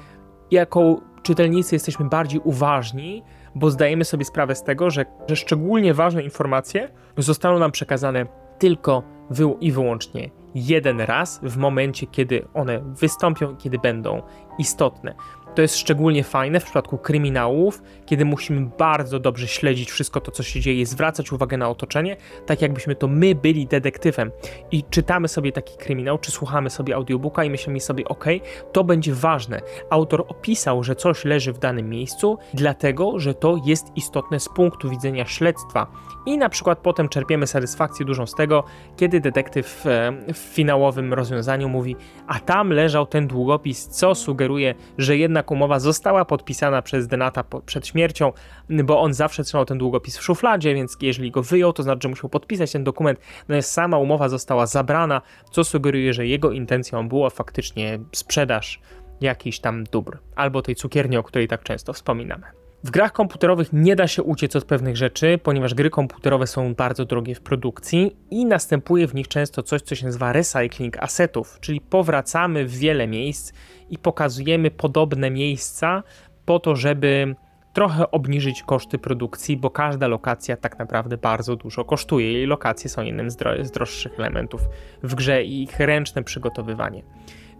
jako 0.52 1.02
czytelnicy 1.24 1.76
jesteśmy 1.76 2.10
bardziej 2.10 2.42
uważni, 2.44 3.24
bo 3.56 3.72
zdajemy 3.72 4.06
sobie 4.06 4.26
sprawę 4.26 4.56
z 4.56 4.64
tego, 4.64 4.90
że, 4.90 5.06
że 5.28 5.36
szczególnie 5.36 5.94
ważne 5.94 6.24
informacje 6.24 6.90
zostaną 7.18 7.60
nam 7.60 7.72
przekazane 7.72 8.26
tylko 8.60 9.04
wy 9.30 9.44
i 9.62 9.72
wyłącznie 9.72 10.30
jeden 10.56 11.02
raz 11.02 11.40
w 11.44 11.58
momencie, 11.58 12.08
kiedy 12.08 12.48
one 12.54 12.80
wystąpią, 12.80 13.56
kiedy 13.56 13.80
będą 13.80 14.22
istotne. 14.60 15.16
To 15.56 15.62
jest 15.62 15.78
szczególnie 15.78 16.24
fajne 16.24 16.60
w 16.60 16.64
przypadku 16.64 16.98
kryminałów, 16.98 17.82
kiedy 18.06 18.26
musimy 18.26 18.70
bardzo 18.78 19.20
dobrze 19.20 19.48
śledzić 19.48 19.92
wszystko 19.92 20.22
to, 20.22 20.32
co 20.32 20.44
się 20.44 20.60
dzieje, 20.60 20.86
zwracać 20.86 21.32
uwagę 21.32 21.58
na 21.58 21.70
otoczenie, 21.70 22.18
tak 22.46 22.62
jakbyśmy 22.62 22.96
to 22.96 23.08
my 23.08 23.36
byli 23.36 23.68
detektywem 23.68 24.32
i 24.72 24.84
czytamy 24.84 25.28
sobie 25.28 25.52
taki 25.52 25.78
kryminał, 25.78 26.18
czy 26.18 26.32
słuchamy 26.32 26.70
sobie 26.70 26.96
audiobooka 26.96 27.44
i 27.44 27.50
myślimy 27.50 27.80
sobie, 27.80 28.06
ok, 28.06 28.26
to 28.72 28.84
będzie 28.84 29.14
ważne. 29.14 29.62
Autor 29.90 30.26
opisał, 30.28 30.84
że 30.84 30.96
coś 30.96 31.26
leży 31.26 31.54
w 31.54 31.60
danym 31.60 31.90
miejscu, 31.90 32.38
dlatego, 32.54 33.20
że 33.20 33.34
to 33.34 33.62
jest 33.66 33.86
istotne 33.96 34.40
z 34.40 34.50
punktu 34.50 34.90
widzenia 34.90 35.26
śledztwa. 35.26 35.88
I 36.26 36.38
na 36.38 36.50
przykład 36.50 36.80
potem 36.80 37.10
czerpiemy 37.10 37.48
satysfakcję 37.48 38.06
dużą 38.06 38.26
z 38.26 38.36
tego, 38.36 38.64
kiedy 38.98 39.20
detektyw 39.20 39.86
e, 39.86 40.14
w 40.34 40.38
finałowym 40.38 41.14
rozwiązaniu 41.14 41.70
mówi, 41.70 41.96
a 42.28 42.40
tam 42.40 42.70
leżał 42.70 43.06
ten 43.06 43.28
długopis, 43.28 43.88
co 43.88 44.16
sugeruje, 44.16 44.76
że 44.98 45.18
jednak 45.18 45.43
umowa 45.52 45.80
została 45.80 46.26
podpisana 46.26 46.82
przez 46.82 47.08
Denata 47.08 47.44
przed 47.66 47.88
śmiercią, 47.88 48.32
bo 48.70 49.02
on 49.02 49.14
zawsze 49.14 49.44
trzymał 49.44 49.66
ten 49.66 49.78
długopis 49.78 50.18
w 50.18 50.24
szufladzie, 50.24 50.76
więc 50.76 50.98
jeżeli 51.02 51.32
go 51.32 51.44
wyjął, 51.44 51.74
to 51.74 51.84
znaczy, 51.84 52.00
że 52.02 52.10
musiał 52.10 52.30
podpisać 52.30 52.72
ten 52.72 52.84
dokument. 52.84 53.20
Natomiast 53.40 53.72
sama 53.72 53.98
umowa 53.98 54.30
została 54.30 54.66
zabrana, 54.66 55.22
co 55.52 55.64
sugeruje, 55.64 56.14
że 56.14 56.28
jego 56.28 56.52
intencją 56.52 57.10
była 57.10 57.30
faktycznie 57.30 58.00
sprzedaż 58.12 58.80
jakichś 59.22 59.60
tam 59.60 59.84
dóbr, 59.84 60.18
albo 60.36 60.62
tej 60.62 60.76
cukierni, 60.76 61.18
o 61.18 61.24
której 61.24 61.48
tak 61.48 61.64
często 61.64 61.94
wspominamy. 61.94 62.44
W 62.84 62.92
grach 62.92 63.14
komputerowych 63.14 63.74
nie 63.74 63.96
da 63.96 64.08
się 64.08 64.24
uciec 64.24 64.56
od 64.56 64.66
pewnych 64.66 64.98
rzeczy, 64.98 65.40
ponieważ 65.44 65.74
gry 65.74 65.90
komputerowe 65.90 66.48
są 66.48 66.74
bardzo 66.74 67.06
drogie 67.06 67.36
w 67.36 67.42
produkcji 67.42 68.16
i 68.32 68.46
następuje 68.46 69.08
w 69.08 69.16
nich 69.16 69.28
często 69.28 69.64
coś, 69.64 69.82
co 69.82 69.96
się 69.96 70.06
nazywa 70.06 70.34
recycling 70.34 70.98
asetów, 70.98 71.58
czyli 71.62 71.82
powracamy 71.82 72.66
w 72.66 72.78
wiele 72.78 73.08
miejsc 73.08 73.54
i 73.94 73.98
pokazujemy 73.98 74.72
podobne 74.72 75.32
miejsca 75.32 76.04
po 76.46 76.60
to, 76.60 76.76
żeby 76.76 77.36
trochę 77.74 78.12
obniżyć 78.12 78.64
koszty 78.64 78.98
produkcji, 78.98 79.58
bo 79.58 79.70
każda 79.70 80.08
lokacja 80.08 80.58
tak 80.58 80.80
naprawdę 80.80 81.18
bardzo 81.18 81.56
dużo 81.56 81.86
kosztuje 81.86 82.44
i 82.44 82.46
lokacje 82.46 82.90
są 82.90 83.04
jednym 83.04 83.30
z, 83.30 83.36
dro 83.36 83.66
z 83.66 83.72
droższych 83.72 84.20
elementów 84.20 84.62
w 85.04 85.16
grze 85.16 85.44
i 85.44 85.64
ich 85.64 85.80
ręczne 85.80 86.24
przygotowywanie. 86.24 87.04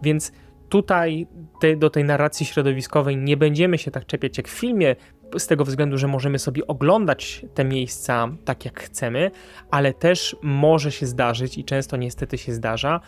Więc 0.02 0.32
tutaj 0.68 1.26
te, 1.60 1.76
do 1.76 1.90
tej 1.90 2.04
narracji 2.04 2.46
środowiskowej 2.46 3.16
nie 3.16 3.36
będziemy 3.36 3.78
się 3.78 3.90
tak 3.90 4.06
czepiać 4.06 4.36
jak 4.36 4.48
w 4.48 4.58
filmie, 4.58 4.96
z 5.38 5.46
tego 5.46 5.64
względu, 5.64 5.98
że 5.98 6.08
możemy 6.08 6.38
sobie 6.38 6.66
oglądać 6.66 7.46
te 7.54 7.64
miejsca 7.64 8.28
tak 8.44 8.64
jak 8.64 8.80
chcemy, 8.80 9.30
ale 9.70 9.92
też 9.92 10.36
może 10.42 10.92
się 10.92 11.06
zdarzyć 11.06 11.58
i 11.58 11.64
często 11.64 11.96
niestety 11.96 12.38
się 12.38 12.52
zdarza, 12.52 13.00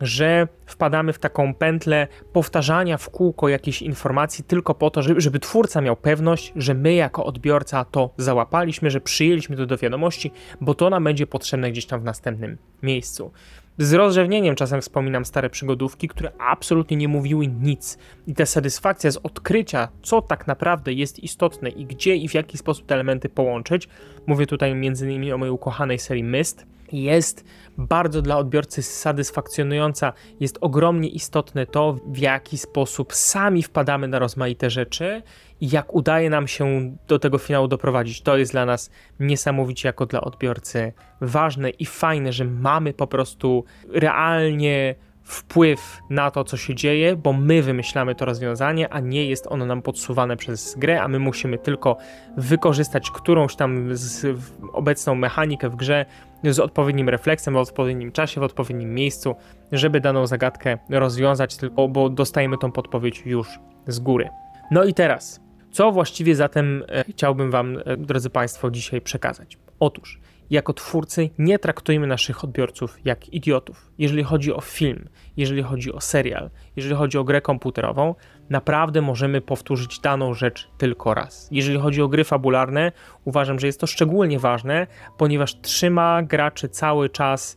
że 0.00 0.48
wpadamy 0.66 1.12
w 1.12 1.18
taką 1.18 1.54
pętlę 1.54 2.06
powtarzania 2.32 2.96
w 2.96 3.10
kółko 3.10 3.48
jakiejś 3.48 3.82
informacji 3.82 4.44
tylko 4.44 4.74
po 4.74 4.90
to, 4.90 5.02
żeby, 5.02 5.20
żeby, 5.20 5.38
twórca 5.38 5.80
miał 5.80 5.96
pewność, 5.96 6.52
że 6.56 6.74
my 6.74 6.94
jako 6.94 7.24
odbiorca 7.24 7.84
to 7.84 8.10
załapaliśmy, 8.16 8.90
że 8.90 9.00
przyjęliśmy 9.00 9.56
to 9.56 9.66
do 9.66 9.76
wiadomości, 9.76 10.30
bo 10.60 10.74
to 10.74 10.90
nam 10.90 11.04
będzie 11.04 11.26
potrzebne 11.26 11.70
gdzieś 11.70 11.86
tam 11.86 12.00
w 12.00 12.04
następnym 12.04 12.58
miejscu. 12.82 13.32
Z 13.78 13.92
rozrzewnieniem 13.92 14.54
czasem 14.54 14.80
wspominam 14.80 15.24
stare 15.24 15.50
przygodówki, 15.50 16.08
które 16.08 16.32
absolutnie 16.38 16.96
nie 16.96 17.08
mówiły 17.08 17.46
nic. 17.46 17.98
I 18.26 18.34
ta 18.34 18.46
satysfakcja 18.46 19.10
z 19.10 19.16
odkrycia, 19.16 19.88
co 20.02 20.22
tak 20.22 20.46
naprawdę 20.46 20.92
jest 20.92 21.18
istotne 21.18 21.68
i 21.68 21.86
gdzie 21.86 22.16
i 22.16 22.28
w 22.28 22.34
jaki 22.34 22.58
sposób 22.58 22.86
te 22.86 22.94
elementy 22.94 23.28
połączyć, 23.28 23.88
mówię 24.26 24.46
tutaj 24.46 24.70
m.in. 24.70 25.32
o 25.32 25.38
mojej 25.38 25.52
ukochanej 25.52 25.98
serii 25.98 26.24
Myst, 26.24 26.66
jest 26.92 27.44
bardzo 27.78 28.22
dla 28.22 28.38
odbiorcy 28.38 28.82
satysfakcjonująca. 28.82 30.12
Jest 30.40 30.58
ogromnie 30.60 31.08
istotne 31.08 31.66
to, 31.66 31.96
w 32.06 32.18
jaki 32.18 32.58
sposób 32.58 33.14
sami 33.14 33.62
wpadamy 33.62 34.08
na 34.08 34.18
rozmaite 34.18 34.70
rzeczy 34.70 35.22
i 35.60 35.70
jak 35.70 35.94
udaje 35.94 36.30
nam 36.30 36.48
się 36.48 36.96
do 37.08 37.18
tego 37.18 37.38
finału 37.38 37.68
doprowadzić. 37.68 38.22
To 38.22 38.36
jest 38.36 38.52
dla 38.52 38.66
nas 38.66 38.90
niesamowicie 39.20 39.88
jako 39.88 40.06
dla 40.06 40.20
odbiorcy 40.20 40.92
ważne 41.20 41.70
i 41.70 41.86
fajne, 41.86 42.32
że 42.32 42.44
mamy 42.44 42.92
po 42.92 43.06
prostu 43.06 43.64
realnie 43.88 44.94
wpływ 45.28 46.00
na 46.10 46.30
to, 46.30 46.44
co 46.44 46.56
się 46.56 46.74
dzieje, 46.74 47.16
bo 47.16 47.32
my 47.32 47.62
wymyślamy 47.62 48.14
to 48.14 48.24
rozwiązanie, 48.24 48.88
a 48.88 49.00
nie 49.00 49.26
jest 49.26 49.46
ono 49.46 49.66
nam 49.66 49.82
podsuwane 49.82 50.36
przez 50.36 50.74
grę, 50.78 51.02
a 51.02 51.08
my 51.08 51.18
musimy 51.18 51.58
tylko 51.58 51.96
wykorzystać 52.36 53.10
którąś 53.10 53.56
tam 53.56 53.96
z, 53.96 54.26
obecną 54.72 55.14
mechanikę 55.14 55.68
w 55.68 55.76
grze 55.76 56.06
z 56.44 56.58
odpowiednim 56.58 57.08
refleksem, 57.08 57.54
w 57.54 57.56
odpowiednim 57.56 58.12
czasie, 58.12 58.40
w 58.40 58.44
odpowiednim 58.44 58.94
miejscu, 58.94 59.34
żeby 59.72 60.00
daną 60.00 60.26
zagadkę 60.26 60.78
rozwiązać, 60.90 61.56
tylko 61.56 61.88
bo 61.88 62.08
dostajemy 62.08 62.58
tą 62.58 62.72
podpowiedź 62.72 63.22
już 63.26 63.48
z 63.86 63.98
góry. 63.98 64.28
No 64.70 64.84
i 64.84 64.94
teraz, 64.94 65.40
co 65.70 65.92
właściwie 65.92 66.36
zatem 66.36 66.84
e, 66.88 67.04
chciałbym 67.04 67.50
Wam, 67.50 67.78
e, 67.84 67.96
drodzy 67.96 68.30
Państwo, 68.30 68.70
dzisiaj 68.70 69.00
przekazać? 69.00 69.58
Otóż, 69.80 70.20
jako 70.50 70.72
twórcy 70.72 71.30
nie 71.38 71.58
traktujmy 71.58 72.06
naszych 72.06 72.44
odbiorców 72.44 72.98
jak 73.04 73.28
idiotów. 73.28 73.90
Jeżeli 73.98 74.22
chodzi 74.22 74.52
o 74.52 74.60
film, 74.60 75.08
jeżeli 75.36 75.62
chodzi 75.62 75.92
o 75.92 76.00
serial, 76.00 76.50
jeżeli 76.76 76.94
chodzi 76.94 77.18
o 77.18 77.24
grę 77.24 77.40
komputerową, 77.40 78.14
naprawdę 78.50 79.02
możemy 79.02 79.40
powtórzyć 79.40 80.00
daną 80.00 80.34
rzecz 80.34 80.68
tylko 80.78 81.14
raz. 81.14 81.48
Jeżeli 81.50 81.78
chodzi 81.78 82.02
o 82.02 82.08
gry 82.08 82.24
fabularne, 82.24 82.92
uważam, 83.24 83.58
że 83.58 83.66
jest 83.66 83.80
to 83.80 83.86
szczególnie 83.86 84.38
ważne, 84.38 84.86
ponieważ 85.16 85.60
trzyma 85.60 86.22
graczy 86.22 86.68
cały 86.68 87.10
czas 87.10 87.56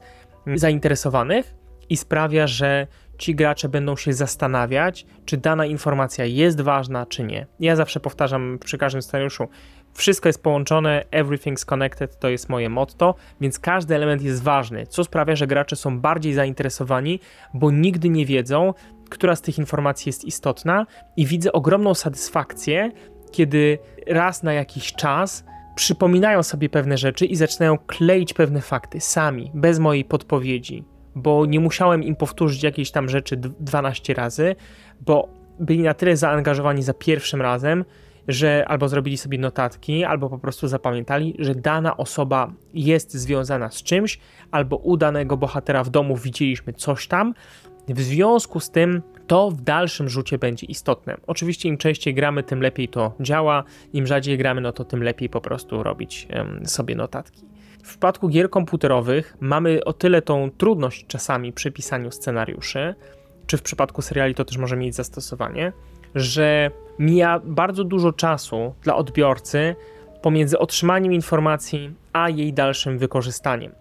zainteresowanych 0.55 1.53
i 1.89 1.97
sprawia, 1.97 2.47
że 2.47 2.87
ci 3.17 3.35
gracze 3.35 3.69
będą 3.69 3.95
się 3.95 4.13
zastanawiać, 4.13 5.05
czy 5.25 5.37
dana 5.37 5.65
informacja 5.65 6.25
jest 6.25 6.61
ważna, 6.61 7.05
czy 7.05 7.23
nie. 7.23 7.47
Ja 7.59 7.75
zawsze 7.75 7.99
powtarzam 7.99 8.59
przy 8.65 8.77
każdym 8.77 9.01
scenariuszu, 9.01 9.47
wszystko 9.93 10.29
jest 10.29 10.43
połączone, 10.43 11.05
everything's 11.11 11.65
connected 11.65 12.19
to 12.19 12.29
jest 12.29 12.49
moje 12.49 12.69
motto, 12.69 13.15
więc 13.41 13.59
każdy 13.59 13.95
element 13.95 14.21
jest 14.21 14.43
ważny, 14.43 14.87
co 14.87 15.03
sprawia, 15.03 15.35
że 15.35 15.47
gracze 15.47 15.75
są 15.75 15.99
bardziej 15.99 16.33
zainteresowani, 16.33 17.19
bo 17.53 17.71
nigdy 17.71 18.09
nie 18.09 18.25
wiedzą, 18.25 18.73
która 19.09 19.35
z 19.35 19.41
tych 19.41 19.57
informacji 19.57 20.09
jest 20.09 20.25
istotna 20.25 20.85
i 21.17 21.25
widzę 21.25 21.51
ogromną 21.51 21.93
satysfakcję, 21.93 22.91
kiedy 23.31 23.77
raz 24.07 24.43
na 24.43 24.53
jakiś 24.53 24.93
czas 24.93 25.43
przypominają 25.75 26.43
sobie 26.43 26.69
pewne 26.69 26.97
rzeczy 26.97 27.25
i 27.25 27.35
zaczynają 27.35 27.77
kleić 27.77 28.33
pewne 28.33 28.61
fakty 28.61 28.99
sami, 28.99 29.51
bez 29.53 29.79
mojej 29.79 30.05
podpowiedzi, 30.05 30.83
bo 31.15 31.45
nie 31.45 31.59
musiałem 31.59 32.03
im 32.03 32.15
powtórzyć 32.15 32.63
jakiejś 32.63 32.91
tam 32.91 33.09
rzeczy 33.09 33.37
12 33.37 34.13
razy, 34.13 34.55
bo 35.01 35.29
byli 35.59 35.79
na 35.79 35.93
tyle 35.93 36.17
zaangażowani 36.17 36.83
za 36.83 36.93
pierwszym 36.93 37.41
razem, 37.41 37.85
że 38.33 38.65
albo 38.67 38.87
zrobili 38.87 39.17
sobie 39.17 39.37
notatki, 39.37 40.03
albo 40.03 40.29
po 40.29 40.37
prostu 40.37 40.67
zapamiętali, 40.67 41.35
że 41.39 41.55
dana 41.55 41.97
osoba 41.97 42.51
jest 42.73 43.13
związana 43.13 43.69
z 43.69 43.83
czymś, 43.83 44.19
albo 44.51 44.75
u 44.77 44.97
danego 44.97 45.37
bohatera 45.37 45.83
w 45.83 45.89
domu 45.89 46.17
widzieliśmy 46.17 46.73
coś 46.73 47.07
tam. 47.07 47.33
W 47.87 48.01
związku 48.01 48.59
z 48.59 48.69
tym 48.69 49.01
to 49.27 49.51
w 49.51 49.61
dalszym 49.61 50.09
rzucie 50.09 50.37
będzie 50.37 50.65
istotne. 50.65 51.17
Oczywiście 51.27 51.69
im 51.69 51.77
częściej 51.77 52.13
gramy, 52.13 52.43
tym 52.43 52.61
lepiej 52.61 52.87
to 52.87 53.13
działa, 53.19 53.63
im 53.93 54.07
rzadziej 54.07 54.37
gramy, 54.37 54.61
no 54.61 54.71
to 54.71 54.85
tym 54.85 55.03
lepiej 55.03 55.29
po 55.29 55.41
prostu 55.41 55.83
robić 55.83 56.27
sobie 56.65 56.95
notatki. 56.95 57.45
W 57.83 57.87
przypadku 57.89 58.29
gier 58.29 58.49
komputerowych 58.49 59.37
mamy 59.39 59.83
o 59.83 59.93
tyle 59.93 60.21
tą 60.21 60.51
trudność 60.57 61.07
czasami 61.07 61.53
przy 61.53 61.71
pisaniu 61.71 62.11
scenariuszy, 62.11 62.95
czy 63.47 63.57
w 63.57 63.61
przypadku 63.61 64.01
seriali 64.01 64.35
to 64.35 64.45
też 64.45 64.57
może 64.57 64.77
mieć 64.77 64.95
zastosowanie, 64.95 65.73
że 66.15 66.71
mija 66.99 67.41
bardzo 67.43 67.83
dużo 67.83 68.13
czasu 68.13 68.73
dla 68.83 68.95
odbiorcy 68.95 69.75
pomiędzy 70.21 70.59
otrzymaniem 70.59 71.13
informacji 71.13 71.93
a 72.13 72.29
jej 72.29 72.53
dalszym 72.53 72.97
wykorzystaniem. 72.97 73.71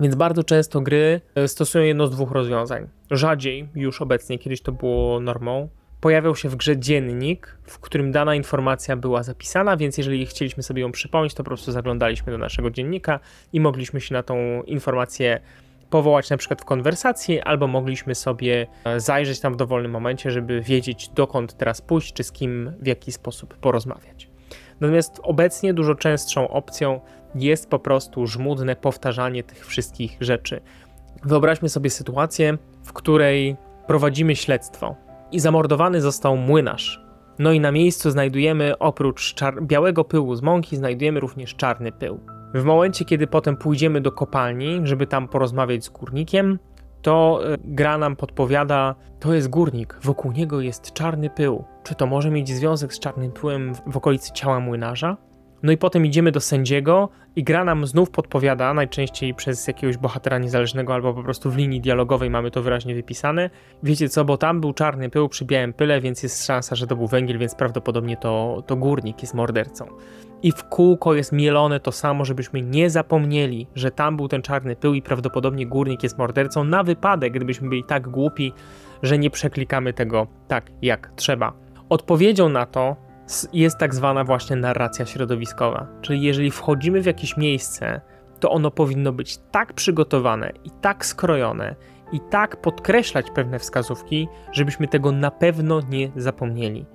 Więc 0.00 0.14
bardzo 0.14 0.44
często 0.44 0.80
gry 0.80 1.20
e, 1.34 1.48
stosują 1.48 1.84
jedno 1.84 2.06
z 2.06 2.10
dwóch 2.10 2.32
rozwiązań. 2.32 2.88
Rzadziej, 3.10 3.68
już 3.74 4.02
obecnie, 4.02 4.38
kiedyś 4.38 4.62
to 4.62 4.72
było 4.72 5.20
normą, 5.20 5.68
pojawiał 6.00 6.36
się 6.36 6.48
w 6.48 6.56
grze 6.56 6.76
dziennik, 6.76 7.58
w 7.62 7.78
którym 7.78 8.12
dana 8.12 8.34
informacja 8.34 8.96
była 8.96 9.22
zapisana, 9.22 9.76
więc 9.76 9.98
jeżeli 9.98 10.26
chcieliśmy 10.26 10.62
sobie 10.62 10.82
ją 10.82 10.92
przypomnieć, 10.92 11.34
to 11.34 11.42
po 11.42 11.50
prostu 11.50 11.72
zaglądaliśmy 11.72 12.32
do 12.32 12.38
naszego 12.38 12.70
dziennika 12.70 13.20
i 13.52 13.60
mogliśmy 13.60 14.00
się 14.00 14.14
na 14.14 14.22
tą 14.22 14.62
informację 14.62 15.40
powołać 15.90 16.30
na 16.30 16.36
przykład 16.36 16.62
w 16.62 16.64
konwersacji, 16.64 17.40
albo 17.40 17.66
mogliśmy 17.66 18.14
sobie 18.14 18.66
e, 18.84 19.00
zajrzeć 19.00 19.40
tam 19.40 19.52
w 19.52 19.56
dowolnym 19.56 19.92
momencie, 19.92 20.30
żeby 20.30 20.60
wiedzieć 20.60 21.08
dokąd 21.08 21.56
teraz 21.56 21.80
pójść, 21.80 22.12
czy 22.12 22.24
z 22.24 22.32
kim 22.32 22.72
w 22.80 22.86
jaki 22.86 23.12
sposób 23.12 23.56
porozmawiać. 23.56 24.30
Natomiast 24.80 25.20
obecnie 25.22 25.74
dużo 25.74 25.94
częstszą 25.94 26.48
opcją 26.48 27.00
jest 27.34 27.70
po 27.70 27.78
prostu 27.78 28.26
żmudne 28.26 28.76
powtarzanie 28.76 29.42
tych 29.42 29.66
wszystkich 29.66 30.16
rzeczy. 30.20 30.60
Wyobraźmy 31.24 31.68
sobie 31.68 31.90
sytuację, 31.90 32.58
w 32.84 32.92
której 32.92 33.56
prowadzimy 33.86 34.36
śledztwo 34.36 34.96
i 35.32 35.40
zamordowany 35.40 36.00
został 36.00 36.36
młynarz. 36.36 37.06
No 37.38 37.52
i 37.52 37.60
na 37.60 37.72
miejscu 37.72 38.10
znajdujemy 38.10 38.78
oprócz 38.78 39.34
białego 39.62 40.04
pyłu 40.04 40.34
z 40.34 40.42
mąki, 40.42 40.76
znajdujemy 40.76 41.20
również 41.20 41.54
czarny 41.54 41.92
pył. 41.92 42.35
W 42.56 42.64
momencie, 42.64 43.04
kiedy 43.04 43.26
potem 43.26 43.56
pójdziemy 43.56 44.00
do 44.00 44.12
kopalni, 44.12 44.80
żeby 44.84 45.06
tam 45.06 45.28
porozmawiać 45.28 45.84
z 45.84 45.88
górnikiem, 45.88 46.58
to 47.02 47.40
e, 47.52 47.56
gra 47.64 47.98
nam 47.98 48.16
podpowiada, 48.16 48.94
to 49.20 49.34
jest 49.34 49.48
górnik, 49.48 49.98
wokół 50.02 50.32
niego 50.32 50.60
jest 50.60 50.92
czarny 50.92 51.30
pył. 51.30 51.64
Czy 51.82 51.94
to 51.94 52.06
może 52.06 52.30
mieć 52.30 52.48
związek 52.48 52.94
z 52.94 52.98
czarnym 52.98 53.32
pyłem 53.32 53.72
w 53.86 53.96
okolicy 53.96 54.32
ciała 54.32 54.60
młynarza? 54.60 55.16
No 55.66 55.72
i 55.72 55.76
potem 55.76 56.06
idziemy 56.06 56.32
do 56.32 56.40
sędziego 56.40 57.08
i 57.36 57.44
gra 57.44 57.64
nam 57.64 57.86
znów 57.86 58.10
podpowiada, 58.10 58.74
najczęściej 58.74 59.34
przez 59.34 59.66
jakiegoś 59.66 59.96
bohatera 59.96 60.38
niezależnego 60.38 60.94
albo 60.94 61.14
po 61.14 61.22
prostu 61.22 61.50
w 61.50 61.56
linii 61.56 61.80
dialogowej 61.80 62.30
mamy 62.30 62.50
to 62.50 62.62
wyraźnie 62.62 62.94
wypisane. 62.94 63.50
Wiecie 63.82 64.08
co, 64.08 64.24
bo 64.24 64.36
tam 64.36 64.60
był 64.60 64.72
czarny 64.72 65.10
pył 65.10 65.28
przy 65.28 65.44
białym 65.44 65.72
pyle, 65.72 66.00
więc 66.00 66.22
jest 66.22 66.46
szansa, 66.46 66.76
że 66.76 66.86
to 66.86 66.96
był 66.96 67.06
węgiel, 67.06 67.38
więc 67.38 67.54
prawdopodobnie 67.54 68.16
to, 68.16 68.62
to 68.66 68.76
górnik 68.76 69.22
jest 69.22 69.34
mordercą. 69.34 69.86
I 70.42 70.52
w 70.52 70.64
kółko 70.64 71.14
jest 71.14 71.32
mielone 71.32 71.80
to 71.80 71.92
samo, 71.92 72.24
żebyśmy 72.24 72.62
nie 72.62 72.90
zapomnieli, 72.90 73.66
że 73.74 73.90
tam 73.90 74.16
był 74.16 74.28
ten 74.28 74.42
czarny 74.42 74.76
pył 74.76 74.94
i 74.94 75.02
prawdopodobnie 75.02 75.66
górnik 75.66 76.02
jest 76.02 76.18
mordercą, 76.18 76.64
na 76.64 76.82
wypadek, 76.82 77.32
gdybyśmy 77.32 77.68
byli 77.68 77.84
tak 77.84 78.08
głupi, 78.08 78.52
że 79.02 79.18
nie 79.18 79.30
przeklikamy 79.30 79.92
tego 79.92 80.26
tak 80.48 80.70
jak 80.82 81.12
trzeba. 81.16 81.52
Odpowiedzią 81.88 82.48
na 82.48 82.66
to 82.66 83.05
jest 83.52 83.78
tak 83.78 83.94
zwana 83.94 84.24
właśnie 84.24 84.56
narracja 84.56 85.06
środowiskowa. 85.06 85.86
Czyli 86.02 86.22
jeżeli 86.22 86.50
wchodzimy 86.50 87.02
w 87.02 87.06
jakieś 87.06 87.36
miejsce, 87.36 88.00
to 88.40 88.50
ono 88.50 88.70
powinno 88.70 89.12
być 89.12 89.38
tak 89.50 89.72
przygotowane 89.72 90.52
i 90.64 90.70
tak 90.70 91.06
skrojone 91.06 91.74
i 92.12 92.20
tak 92.30 92.60
podkreślać 92.60 93.26
pewne 93.34 93.58
wskazówki, 93.58 94.28
żebyśmy 94.52 94.88
tego 94.88 95.12
na 95.12 95.30
pewno 95.30 95.80
nie 95.88 96.10
zapomnieli. 96.16 96.86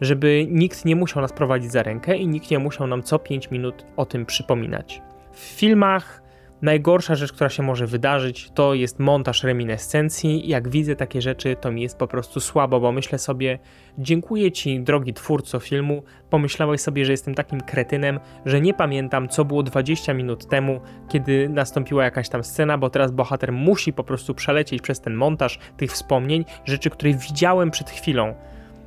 Żeby 0.00 0.46
nikt 0.50 0.84
nie 0.84 0.96
musiał 0.96 1.22
nas 1.22 1.32
prowadzić 1.32 1.72
za 1.72 1.82
rękę 1.82 2.16
i 2.16 2.28
nikt 2.28 2.50
nie 2.50 2.58
musiał 2.58 2.86
nam 2.86 3.02
co 3.02 3.18
5 3.18 3.50
minut 3.50 3.84
o 3.96 4.06
tym 4.06 4.26
przypominać. 4.26 5.02
W 5.32 5.38
filmach 5.38 6.22
Najgorsza 6.62 7.14
rzecz, 7.14 7.32
która 7.32 7.50
się 7.50 7.62
może 7.62 7.86
wydarzyć, 7.86 8.50
to 8.54 8.74
jest 8.74 8.98
montaż 8.98 9.44
reminiscencji. 9.44 10.48
Jak 10.48 10.68
widzę 10.68 10.96
takie 10.96 11.22
rzeczy, 11.22 11.56
to 11.60 11.72
mi 11.72 11.82
jest 11.82 11.98
po 11.98 12.06
prostu 12.06 12.40
słabo, 12.40 12.80
bo 12.80 12.92
myślę 12.92 13.18
sobie, 13.18 13.58
dziękuję 13.98 14.52
ci, 14.52 14.80
drogi 14.80 15.14
twórco 15.14 15.60
filmu, 15.60 16.02
pomyślałeś 16.30 16.80
sobie, 16.80 17.04
że 17.04 17.12
jestem 17.12 17.34
takim 17.34 17.60
kretynem, 17.60 18.20
że 18.46 18.60
nie 18.60 18.74
pamiętam, 18.74 19.28
co 19.28 19.44
było 19.44 19.62
20 19.62 20.14
minut 20.14 20.46
temu, 20.48 20.80
kiedy 21.08 21.48
nastąpiła 21.48 22.04
jakaś 22.04 22.28
tam 22.28 22.44
scena, 22.44 22.78
bo 22.78 22.90
teraz 22.90 23.12
bohater 23.12 23.52
musi 23.52 23.92
po 23.92 24.04
prostu 24.04 24.34
przelecieć 24.34 24.82
przez 24.82 25.00
ten 25.00 25.14
montaż 25.14 25.58
tych 25.76 25.92
wspomnień, 25.92 26.44
rzeczy, 26.64 26.90
które 26.90 27.14
widziałem 27.14 27.70
przed 27.70 27.90
chwilą. 27.90 28.34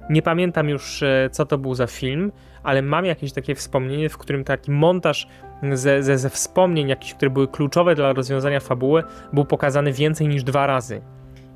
Nie 0.09 0.21
pamiętam 0.21 0.69
już, 0.69 1.03
e, 1.03 1.29
co 1.31 1.45
to 1.45 1.57
był 1.57 1.75
za 1.75 1.87
film, 1.87 2.31
ale 2.63 2.81
mam 2.81 3.05
jakieś 3.05 3.33
takie 3.33 3.55
wspomnienie, 3.55 4.09
w 4.09 4.17
którym 4.17 4.43
taki 4.43 4.71
montaż 4.71 5.27
ze, 5.73 6.03
ze, 6.03 6.17
ze 6.17 6.29
wspomnień, 6.29 6.89
jakichś, 6.89 7.13
które 7.13 7.31
były 7.31 7.47
kluczowe 7.47 7.95
dla 7.95 8.13
rozwiązania 8.13 8.59
fabuły, 8.59 9.03
był 9.33 9.45
pokazany 9.45 9.93
więcej 9.93 10.27
niż 10.27 10.43
dwa 10.43 10.67
razy. 10.67 11.01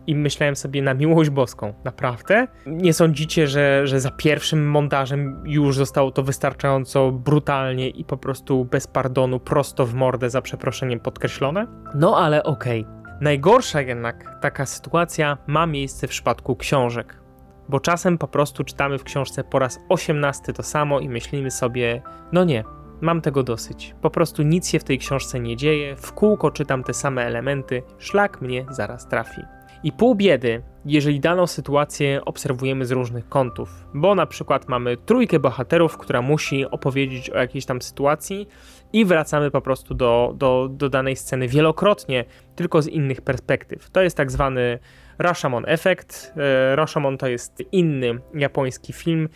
I 0.07 0.15
myślałem 0.15 0.55
sobie 0.55 0.81
na 0.81 0.93
miłość 0.93 1.29
boską, 1.29 1.73
naprawdę? 1.83 2.47
Nie 2.65 2.93
sądzicie, 2.93 3.47
że, 3.47 3.87
że 3.87 3.99
za 3.99 4.11
pierwszym 4.11 4.69
montażem 4.69 5.43
już 5.45 5.77
zostało 5.77 6.11
to 6.11 6.23
wystarczająco 6.23 7.11
brutalnie 7.11 7.89
i 7.89 8.03
po 8.03 8.17
prostu 8.17 8.65
bez 8.65 8.87
pardonu, 8.87 9.39
prosto 9.39 9.85
w 9.85 9.93
mordę 9.93 10.29
za 10.29 10.41
przeproszeniem 10.41 10.99
podkreślone? 10.99 11.67
No 11.95 12.17
ale 12.17 12.43
okej. 12.43 12.81
Okay. 12.81 12.95
Najgorsza 13.21 13.81
jednak 13.81 14.39
taka 14.41 14.65
sytuacja 14.65 15.37
ma 15.47 15.67
miejsce 15.67 16.07
w 16.07 16.09
przypadku 16.09 16.55
książek 16.55 17.24
bo 17.69 17.79
czasem 17.79 18.17
po 18.17 18.27
prostu 18.27 18.63
czytamy 18.63 18.97
w 18.97 19.03
książce 19.03 19.43
po 19.43 19.59
raz 19.59 19.79
18 19.89 20.53
to 20.53 20.63
samo 20.63 20.99
i 20.99 21.09
myślimy 21.09 21.51
sobie, 21.51 22.01
no 22.31 22.43
nie, 22.43 22.63
mam 23.01 23.21
tego 23.21 23.43
dosyć. 23.43 23.95
Po 24.01 24.09
prostu 24.09 24.43
nic 24.43 24.69
się 24.69 24.79
w 24.79 24.83
tej 24.83 24.97
książce 24.97 25.39
nie 25.39 25.57
dzieje, 25.57 25.95
w 25.95 26.13
kółko 26.13 26.51
czytam 26.51 26.83
te 26.83 26.93
same 26.93 27.25
elementy, 27.25 27.83
szlak 27.97 28.41
mnie 28.41 28.65
zaraz 28.69 29.07
trafi. 29.07 29.41
I 29.83 29.91
pół 29.91 30.15
biedy, 30.15 30.63
jeżeli 30.85 31.19
daną 31.19 31.47
sytuację 31.47 32.21
obserwujemy 32.25 32.85
z 32.85 32.91
różnych 32.91 33.29
kątów, 33.29 33.87
bo 33.93 34.15
na 34.15 34.25
przykład 34.25 34.69
mamy 34.69 34.97
trójkę 34.97 35.39
bohaterów, 35.39 35.97
która 35.97 36.21
musi 36.21 36.65
opowiedzieć 36.65 37.29
o 37.29 37.37
jakiejś 37.37 37.65
tam 37.65 37.81
sytuacji 37.81 38.47
i 38.93 39.05
wracamy 39.05 39.51
po 39.51 39.61
prostu 39.61 39.93
do, 39.93 40.33
do, 40.37 40.69
do 40.71 40.89
danej 40.89 41.15
sceny 41.15 41.47
wielokrotnie, 41.47 42.25
tylko 42.55 42.81
z 42.81 42.87
innych 42.87 43.21
perspektyw. 43.21 43.89
To 43.89 44.01
jest 44.01 44.17
tak 44.17 44.31
zwany 44.31 44.79
Rashomon 45.17 45.65
Effect. 45.67 46.33
E, 46.37 46.75
Rashomon 46.75 47.17
to 47.17 47.27
jest 47.27 47.63
inny 47.71 48.19
japoński 48.33 48.93
film, 48.93 49.29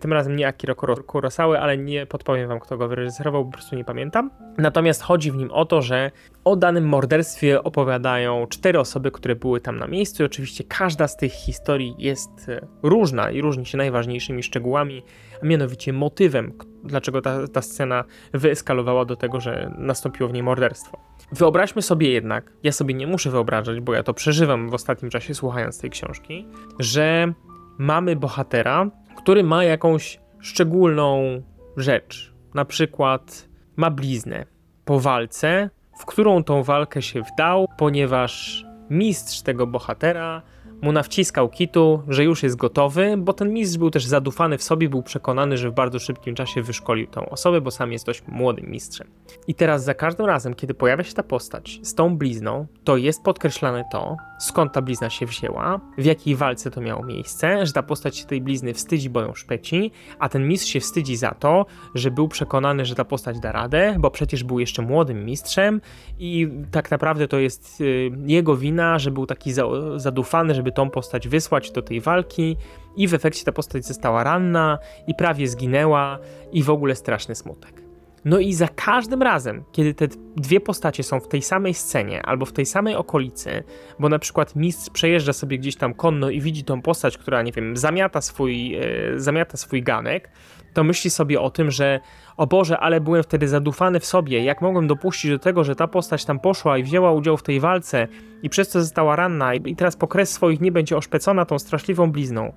tym 0.00 0.12
razem 0.12 0.36
nie 0.36 0.48
Akira 0.48 0.74
Kurosawa, 1.06 1.58
ale 1.58 1.78
nie 1.78 2.06
podpowiem 2.06 2.48
wam, 2.48 2.60
kto 2.60 2.76
go 2.78 2.88
wyreżyserował, 2.88 3.44
po 3.44 3.52
prostu 3.52 3.76
nie 3.76 3.84
pamiętam. 3.84 4.30
Natomiast 4.58 5.02
chodzi 5.02 5.30
w 5.30 5.36
nim 5.36 5.50
o 5.50 5.64
to, 5.64 5.82
że 5.82 6.10
o 6.44 6.56
danym 6.56 6.88
morderstwie 6.88 7.62
opowiadają 7.62 8.46
cztery 8.46 8.80
osoby, 8.80 9.10
które 9.10 9.36
były 9.36 9.60
tam 9.60 9.76
na 9.76 9.86
miejscu 9.86 10.22
i 10.22 10.26
oczywiście 10.26 10.64
każda 10.64 11.08
z 11.08 11.16
tych 11.16 11.32
historii 11.32 11.94
jest 11.98 12.48
e, 12.48 12.66
różna 12.82 13.30
i 13.30 13.40
różni 13.40 13.66
się 13.66 13.78
najważniejszymi 13.78 14.42
szczegółami, 14.42 15.02
a 15.42 15.46
mianowicie 15.46 15.92
motywem, 15.92 16.52
dlaczego 16.84 17.22
ta, 17.22 17.48
ta 17.48 17.62
scena 17.62 18.04
wyeskalowała 18.32 19.04
do 19.04 19.16
tego, 19.16 19.40
że 19.40 19.74
nastąpiło 19.78 20.28
w 20.28 20.32
niej 20.32 20.42
morderstwo. 20.42 20.98
Wyobraźmy 21.32 21.82
sobie 21.82 22.10
jednak, 22.10 22.52
ja 22.62 22.72
sobie 22.72 22.94
nie 22.94 23.06
muszę 23.06 23.30
wyobrażać, 23.30 23.80
bo 23.80 23.94
ja 23.94 24.02
to 24.02 24.14
przeżywam 24.14 24.70
w 24.70 24.74
ostatnim 24.74 25.10
czasie 25.10 25.34
słuchając 25.34 25.80
tej 25.80 25.90
książki, 25.90 26.46
że 26.78 27.32
mamy 27.78 28.16
bohatera, 28.16 28.90
który 29.24 29.44
ma 29.44 29.64
jakąś 29.64 30.20
szczególną 30.40 31.42
rzecz. 31.76 32.34
Na 32.54 32.64
przykład 32.64 33.48
ma 33.76 33.90
bliznę 33.90 34.46
po 34.84 35.00
walce, 35.00 35.70
w 35.98 36.04
którą 36.04 36.44
tą 36.44 36.62
walkę 36.62 37.02
się 37.02 37.22
wdał, 37.22 37.68
ponieważ 37.78 38.64
mistrz 38.90 39.42
tego 39.42 39.66
bohatera 39.66 40.42
mu 40.82 40.92
nawciskał 40.92 41.48
kitu, 41.48 42.02
że 42.08 42.24
już 42.24 42.42
jest 42.42 42.56
gotowy, 42.56 43.14
bo 43.18 43.32
ten 43.32 43.52
mistrz 43.52 43.78
był 43.78 43.90
też 43.90 44.06
zadufany 44.06 44.58
w 44.58 44.62
sobie, 44.62 44.88
był 44.88 45.02
przekonany, 45.02 45.58
że 45.58 45.70
w 45.70 45.74
bardzo 45.74 45.98
szybkim 45.98 46.34
czasie 46.34 46.62
wyszkolił 46.62 47.06
tą 47.06 47.28
osobę, 47.28 47.60
bo 47.60 47.70
sam 47.70 47.92
jest 47.92 48.06
dość 48.06 48.22
młodym 48.28 48.70
mistrzem. 48.70 49.08
I 49.46 49.54
teraz 49.54 49.84
za 49.84 49.94
każdym 49.94 50.26
razem, 50.26 50.54
kiedy 50.54 50.74
pojawia 50.74 51.04
się 51.04 51.14
ta 51.14 51.22
postać 51.22 51.80
z 51.82 51.94
tą 51.94 52.16
blizną, 52.16 52.66
to 52.84 52.96
jest 52.96 53.22
podkreślane 53.22 53.84
to, 53.92 54.16
skąd 54.44 54.72
ta 54.72 54.82
blizna 54.82 55.10
się 55.10 55.26
wzięła, 55.26 55.80
w 55.98 56.04
jakiej 56.04 56.36
walce 56.36 56.70
to 56.70 56.80
miało 56.80 57.04
miejsce, 57.04 57.66
że 57.66 57.72
ta 57.72 57.82
postać 57.82 58.16
się 58.16 58.24
tej 58.24 58.40
blizny 58.40 58.74
wstydzi, 58.74 59.10
bo 59.10 59.20
ją 59.20 59.34
szpeci, 59.34 59.90
a 60.18 60.28
ten 60.28 60.48
mistrz 60.48 60.70
się 60.70 60.80
wstydzi 60.80 61.16
za 61.16 61.30
to, 61.30 61.66
że 61.94 62.10
był 62.10 62.28
przekonany, 62.28 62.84
że 62.84 62.94
ta 62.94 63.04
postać 63.04 63.40
da 63.40 63.52
radę, 63.52 63.96
bo 63.98 64.10
przecież 64.10 64.44
był 64.44 64.60
jeszcze 64.60 64.82
młodym 64.82 65.24
mistrzem 65.24 65.80
i 66.18 66.48
tak 66.70 66.90
naprawdę 66.90 67.28
to 67.28 67.38
jest 67.38 67.80
y, 67.80 68.10
jego 68.26 68.56
wina, 68.56 68.98
że 68.98 69.10
był 69.10 69.26
taki 69.26 69.52
zadufany, 69.96 70.54
żeby 70.54 70.72
tą 70.72 70.90
postać 70.90 71.28
wysłać 71.28 71.70
do 71.70 71.82
tej 71.82 72.00
walki 72.00 72.56
i 72.96 73.08
w 73.08 73.14
efekcie 73.14 73.44
ta 73.44 73.52
postać 73.52 73.86
została 73.86 74.24
ranna 74.24 74.78
i 75.06 75.14
prawie 75.14 75.48
zginęła 75.48 76.18
i 76.52 76.62
w 76.62 76.70
ogóle 76.70 76.94
straszny 76.94 77.34
smutek. 77.34 77.83
No 78.24 78.38
i 78.38 78.52
za 78.52 78.68
każdym 78.68 79.22
razem, 79.22 79.64
kiedy 79.72 79.94
te 79.94 80.08
dwie 80.36 80.60
postacie 80.60 81.02
są 81.02 81.20
w 81.20 81.28
tej 81.28 81.42
samej 81.42 81.74
scenie 81.74 82.22
albo 82.22 82.46
w 82.46 82.52
tej 82.52 82.66
samej 82.66 82.94
okolicy, 82.94 83.64
bo 83.98 84.08
na 84.08 84.18
przykład 84.18 84.56
mistrz 84.56 84.90
przejeżdża 84.90 85.32
sobie 85.32 85.58
gdzieś 85.58 85.76
tam 85.76 85.94
konno 85.94 86.30
i 86.30 86.40
widzi 86.40 86.64
tą 86.64 86.82
postać, 86.82 87.18
która, 87.18 87.42
nie 87.42 87.52
wiem, 87.52 87.76
zamiata 87.76 88.20
swój, 88.20 88.74
e, 88.74 88.80
zamiata 89.16 89.56
swój 89.56 89.82
ganek, 89.82 90.30
to 90.74 90.84
myśli 90.84 91.10
sobie 91.10 91.40
o 91.40 91.50
tym, 91.50 91.70
że 91.70 92.00
o 92.36 92.46
Boże, 92.46 92.78
ale 92.78 93.00
byłem 93.00 93.22
wtedy 93.22 93.48
zadufany 93.48 94.00
w 94.00 94.06
sobie, 94.06 94.44
jak 94.44 94.62
mogłem 94.62 94.86
dopuścić 94.86 95.30
do 95.30 95.38
tego, 95.38 95.64
że 95.64 95.76
ta 95.76 95.88
postać 95.88 96.24
tam 96.24 96.40
poszła 96.40 96.78
i 96.78 96.82
wzięła 96.82 97.12
udział 97.12 97.36
w 97.36 97.42
tej 97.42 97.60
walce 97.60 98.08
i 98.42 98.50
przez 98.50 98.68
to 98.68 98.80
została 98.80 99.16
ranna 99.16 99.54
i 99.54 99.76
teraz 99.76 99.96
po 99.96 100.08
kres 100.08 100.32
swoich 100.32 100.60
nie 100.60 100.72
będzie 100.72 100.96
oszpecona 100.96 101.44
tą 101.44 101.58
straszliwą 101.58 102.12
blizną. 102.12 102.52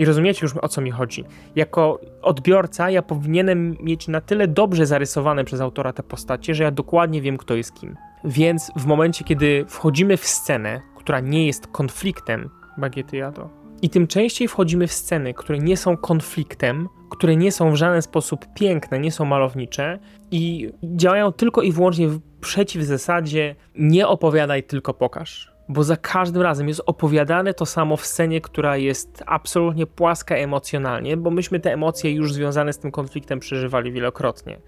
I 0.00 0.04
rozumiecie 0.04 0.40
już 0.42 0.56
o 0.56 0.68
co 0.68 0.80
mi 0.80 0.90
chodzi. 0.90 1.24
Jako 1.56 2.00
odbiorca 2.22 2.90
ja 2.90 3.02
powinienem 3.02 3.76
mieć 3.80 4.08
na 4.08 4.20
tyle 4.20 4.48
dobrze 4.48 4.86
zarysowane 4.86 5.44
przez 5.44 5.60
autora 5.60 5.92
te 5.92 6.02
postacie, 6.02 6.54
że 6.54 6.64
ja 6.64 6.70
dokładnie 6.70 7.20
wiem, 7.22 7.36
kto 7.36 7.54
jest 7.54 7.74
kim. 7.74 7.96
Więc 8.24 8.70
w 8.76 8.86
momencie, 8.86 9.24
kiedy 9.24 9.64
wchodzimy 9.68 10.16
w 10.16 10.26
scenę, 10.26 10.80
która 10.96 11.20
nie 11.20 11.46
jest 11.46 11.66
konfliktem, 11.66 12.50
bagiety 12.78 13.16
jado, 13.16 13.50
i 13.82 13.90
tym 13.90 14.06
częściej 14.06 14.48
wchodzimy 14.48 14.86
w 14.86 14.92
sceny, 14.92 15.34
które 15.34 15.58
nie 15.58 15.76
są 15.76 15.96
konfliktem, 15.96 16.88
które 17.10 17.36
nie 17.36 17.52
są 17.52 17.72
w 17.72 17.76
żaden 17.76 18.02
sposób 18.02 18.46
piękne, 18.54 19.00
nie 19.00 19.12
są 19.12 19.24
malownicze 19.24 19.98
i 20.30 20.70
działają 20.82 21.32
tylko 21.32 21.62
i 21.62 21.72
wyłącznie 21.72 22.08
przeciw 22.40 22.82
zasadzie 22.82 23.56
nie 23.74 24.08
opowiadaj, 24.08 24.62
tylko 24.62 24.94
pokaż 24.94 25.52
bo 25.70 25.84
za 25.84 25.96
każdym 25.96 26.42
razem 26.42 26.68
jest 26.68 26.82
opowiadane 26.86 27.54
to 27.54 27.66
samo 27.66 27.96
w 27.96 28.06
scenie, 28.06 28.40
która 28.40 28.76
jest 28.76 29.22
absolutnie 29.26 29.86
płaska 29.86 30.34
emocjonalnie, 30.34 31.16
bo 31.16 31.30
myśmy 31.30 31.60
te 31.60 31.72
emocje 31.72 32.12
już 32.12 32.32
związane 32.32 32.72
z 32.72 32.78
tym 32.78 32.90
konfliktem 32.90 33.40
przeżywali 33.40 33.92
wielokrotnie. 33.92 34.60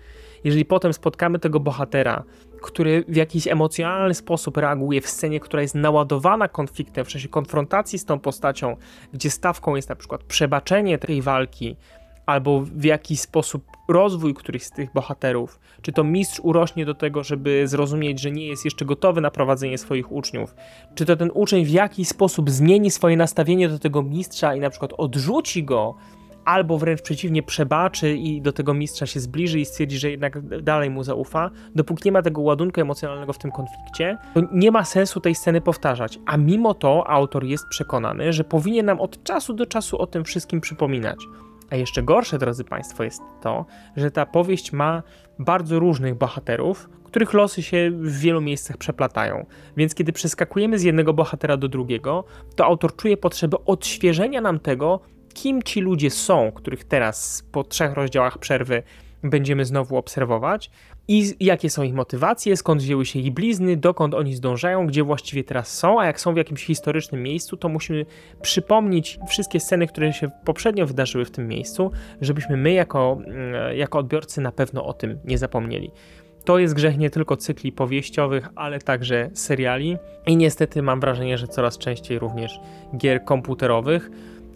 Jeżeli 0.44 0.64
potem 0.64 0.92
spotkamy 0.92 1.38
tego 1.38 1.60
bohatera, 1.60 2.22
który 2.62 3.04
w 3.08 3.16
jakiś 3.16 3.46
emocjonalny 3.46 4.14
sposób 4.14 4.56
reaguje 4.56 5.00
w 5.00 5.08
scenie, 5.08 5.40
która 5.40 5.62
jest 5.62 5.74
naładowana 5.74 6.48
konfliktem, 6.48 7.04
w 7.04 7.08
czasie 7.08 7.28
konfrontacji 7.28 7.98
z 7.98 8.04
tą 8.04 8.18
postacią, 8.18 8.76
gdzie 9.12 9.30
stawką 9.30 9.76
jest 9.76 9.88
na 9.88 9.96
przykład 9.96 10.22
przebaczenie 10.22 10.98
tej 10.98 11.22
walki, 11.22 11.76
albo 12.26 12.61
w 12.61 12.85
jakiś 12.85 13.20
sposób 13.20 13.64
rozwój 13.88 14.35
którychś 14.35 14.64
z 14.64 14.70
tych 14.70 14.92
bohaterów, 14.92 15.61
czy 15.82 15.92
to 15.92 16.04
mistrz 16.04 16.40
urośnie 16.42 16.87
do 16.87 16.94
tego, 16.94 17.22
żeby 17.22 17.68
zrozumieć, 17.68 18.20
że 18.20 18.30
nie 18.30 18.46
jest 18.46 18.64
jeszcze 18.64 18.85
gotowy 18.85 19.20
na 19.20 19.30
prowadzenie 19.30 19.78
swoich 19.78 20.12
uczniów, 20.12 20.54
czy 20.94 21.06
to 21.06 21.16
ten 21.16 21.30
uczeń 21.35 21.64
w 21.64 21.70
jakiś 21.70 22.08
sposób 22.08 22.50
zmieni 22.50 22.90
swoje 22.90 23.16
nastawienie 23.16 23.68
do 23.68 23.78
tego 23.78 24.02
mistrza 24.02 24.54
i 24.54 24.61
na 24.61 24.70
przykład 24.70 24.92
odrzuci 24.98 25.64
go, 25.64 25.94
albo 26.44 26.78
wręcz 26.78 27.02
przeciwnie 27.02 27.42
przebaczy 27.42 28.16
i 28.16 28.42
do 28.42 28.52
tego 28.52 28.74
mistrza 28.74 29.06
się 29.06 29.20
zbliży 29.20 29.61
i 29.61 29.64
stwierdzi, 29.64 29.98
że 29.98 30.11
jednak 30.11 30.62
dalej 30.62 30.90
mu 30.90 31.02
zaufa, 31.02 31.50
dopóki 31.74 32.02
nie 32.04 32.12
ma 32.12 32.22
tego 32.22 32.40
ładunku 32.40 32.80
emocjonalnego 32.80 33.32
w 33.32 33.38
tym 33.38 33.50
konflikcie, 33.50 34.18
to 34.35 34.40
nie 34.52 34.70
ma 34.70 34.85
sensu 34.85 35.20
tej 35.20 35.35
sceny 35.35 35.61
powtarzać. 35.61 36.18
A 36.26 36.37
mimo 36.37 36.74
to 36.74 37.11
autor 37.11 37.44
jest 37.44 37.68
przekonany, 37.68 38.32
że 38.32 38.44
powinien 38.44 38.87
nam 38.87 39.00
od 39.00 39.24
czasu 39.24 39.54
do 39.54 39.66
czasu 39.66 39.98
o 39.98 40.06
tym 40.06 40.24
wszystkim 40.24 40.61
przypominać. 40.61 41.18
A 41.72 41.76
jeszcze 41.76 42.02
gorsze, 42.02 42.38
drodzy 42.38 42.64
Państwo, 42.64 43.04
jest 43.04 43.22
to, 43.40 43.66
że 43.96 44.11
ta 44.11 44.26
powieść 44.26 44.72
ma 44.72 45.02
bardzo 45.38 45.78
różnych 45.78 46.14
bohaterów, 46.14 46.88
których 47.04 47.32
losy 47.32 47.62
się 47.62 47.90
w 47.90 48.18
wielu 48.18 48.40
miejscach 48.40 48.76
przeplatają. 48.76 49.46
Więc 49.76 49.94
kiedy 49.94 50.12
przeskakujemy 50.12 50.78
z 50.78 50.82
jednego 50.82 51.14
bohatera 51.14 51.56
do 51.56 51.68
drugiego, 51.68 52.24
to 52.56 52.64
autor 52.64 52.96
czuje 52.96 53.16
potrzebę 53.16 53.56
odświeżenia 53.66 54.40
nam 54.40 54.58
tego, 54.58 55.00
kim 55.35 55.62
ci 55.62 55.80
ludzie 55.80 56.11
są, 56.11 56.52
których 56.52 56.85
teraz 56.85 57.44
po 57.52 57.64
trzech 57.64 57.92
rozdziałach 57.92 58.38
przerwy 58.38 58.82
będziemy 59.22 59.64
znowu 59.64 59.96
obserwować, 59.96 60.70
i 61.08 61.34
jakie 61.40 61.70
są 61.70 61.82
ich 61.82 61.94
motywacje, 61.94 62.56
skąd 62.56 62.82
wzięły 62.82 63.06
się 63.06 63.18
ich 63.18 63.32
blizny, 63.32 63.76
dokąd 63.76 64.14
oni 64.14 64.34
zdążają, 64.34 64.86
gdzie 64.86 65.04
właściwie 65.04 65.44
teraz 65.44 65.78
są, 65.78 66.00
a 66.00 66.06
jak 66.06 66.20
są 66.20 66.34
w 66.34 66.36
jakimś 66.36 66.64
historycznym 66.64 67.22
miejscu, 67.22 67.56
to 67.56 67.68
musimy 67.68 68.06
przypomnieć 68.42 69.18
wszystkie 69.28 69.60
sceny, 69.60 69.86
które 69.86 70.12
się 70.12 70.30
poprzednio 70.44 70.86
wydarzyły 70.86 71.24
w 71.24 71.30
tym 71.30 71.48
miejscu, 71.48 71.90
żebyśmy 72.20 72.56
my 72.56 72.72
jako, 72.72 73.18
mm, 73.26 73.76
jako 73.76 73.98
odbiorcy 73.98 74.40
na 74.40 74.52
pewno 74.52 74.86
o 74.86 74.92
tym 74.92 75.18
nie 75.24 75.38
zapomnieli. 75.38 75.90
To 76.44 76.58
jest 76.58 76.74
grzech 76.74 76.98
nie 76.98 77.10
tylko 77.10 77.36
cykli 77.36 77.72
powieściowych, 77.72 78.48
ale 78.54 78.78
także 78.78 79.30
seriali 79.34 79.96
i 80.26 80.36
niestety 80.36 80.82
mam 80.82 81.00
wrażenie, 81.00 81.38
że 81.38 81.48
coraz 81.48 81.78
częściej 81.78 82.18
również 82.18 82.60
gier 82.96 83.24
komputerowych 83.24 84.10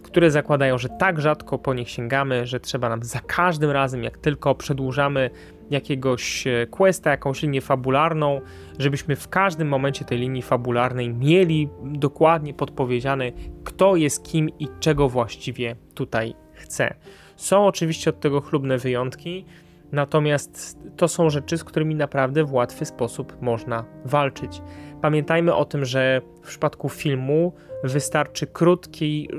które 0.07 0.31
zakładają, 0.31 0.77
że 0.77 0.89
tak 0.89 1.21
rzadko 1.21 1.57
po 1.57 1.73
nich 1.73 1.89
sięgamy, 1.89 2.45
że 2.45 2.59
trzeba 2.59 2.89
nam 2.89 3.03
za 3.03 3.19
każdym 3.19 3.71
razem, 3.71 4.03
jak 4.03 4.17
tylko 4.17 4.55
przedłużamy 4.55 5.29
jakiegoś 5.69 6.47
e, 6.47 6.67
questa, 6.67 7.11
jakąś 7.11 7.41
linię 7.41 7.61
fabularną, 7.61 8.41
żebyśmy 8.79 9.15
w 9.15 9.27
każdym 9.27 9.67
momencie 9.67 10.05
tej 10.05 10.17
linii 10.17 10.41
fabularnej 10.41 11.13
mieli 11.13 11.69
dokładnie 11.83 12.53
podpowiedziane, 12.53 13.31
kto 13.63 13.95
jest 13.95 14.23
kim 14.23 14.49
i 14.59 14.67
czego 14.79 15.09
właściwie 15.09 15.75
tutaj 15.93 16.35
chce. 16.53 16.93
Są 17.35 17.65
oczywiście 17.65 18.09
od 18.09 18.19
tego 18.19 18.41
chlubne 18.41 18.77
wyjątki, 18.77 19.45
natomiast 19.91 20.79
to 20.97 21.07
są 21.07 21.29
rzeczy, 21.29 21.57
z 21.57 21.63
którymi 21.63 21.95
naprawdę 21.95 22.43
w 22.43 22.53
łatwy 22.53 22.85
sposób 22.85 23.41
można 23.41 23.85
walczyć. 24.05 24.61
Pamiętajmy 25.01 25.55
o 25.55 25.65
tym, 25.65 25.85
że 25.85 26.21
w 26.43 26.47
przypadku 26.47 26.89
filmu 26.89 27.53
wystarczy 27.83 28.47
krótki 28.47 29.29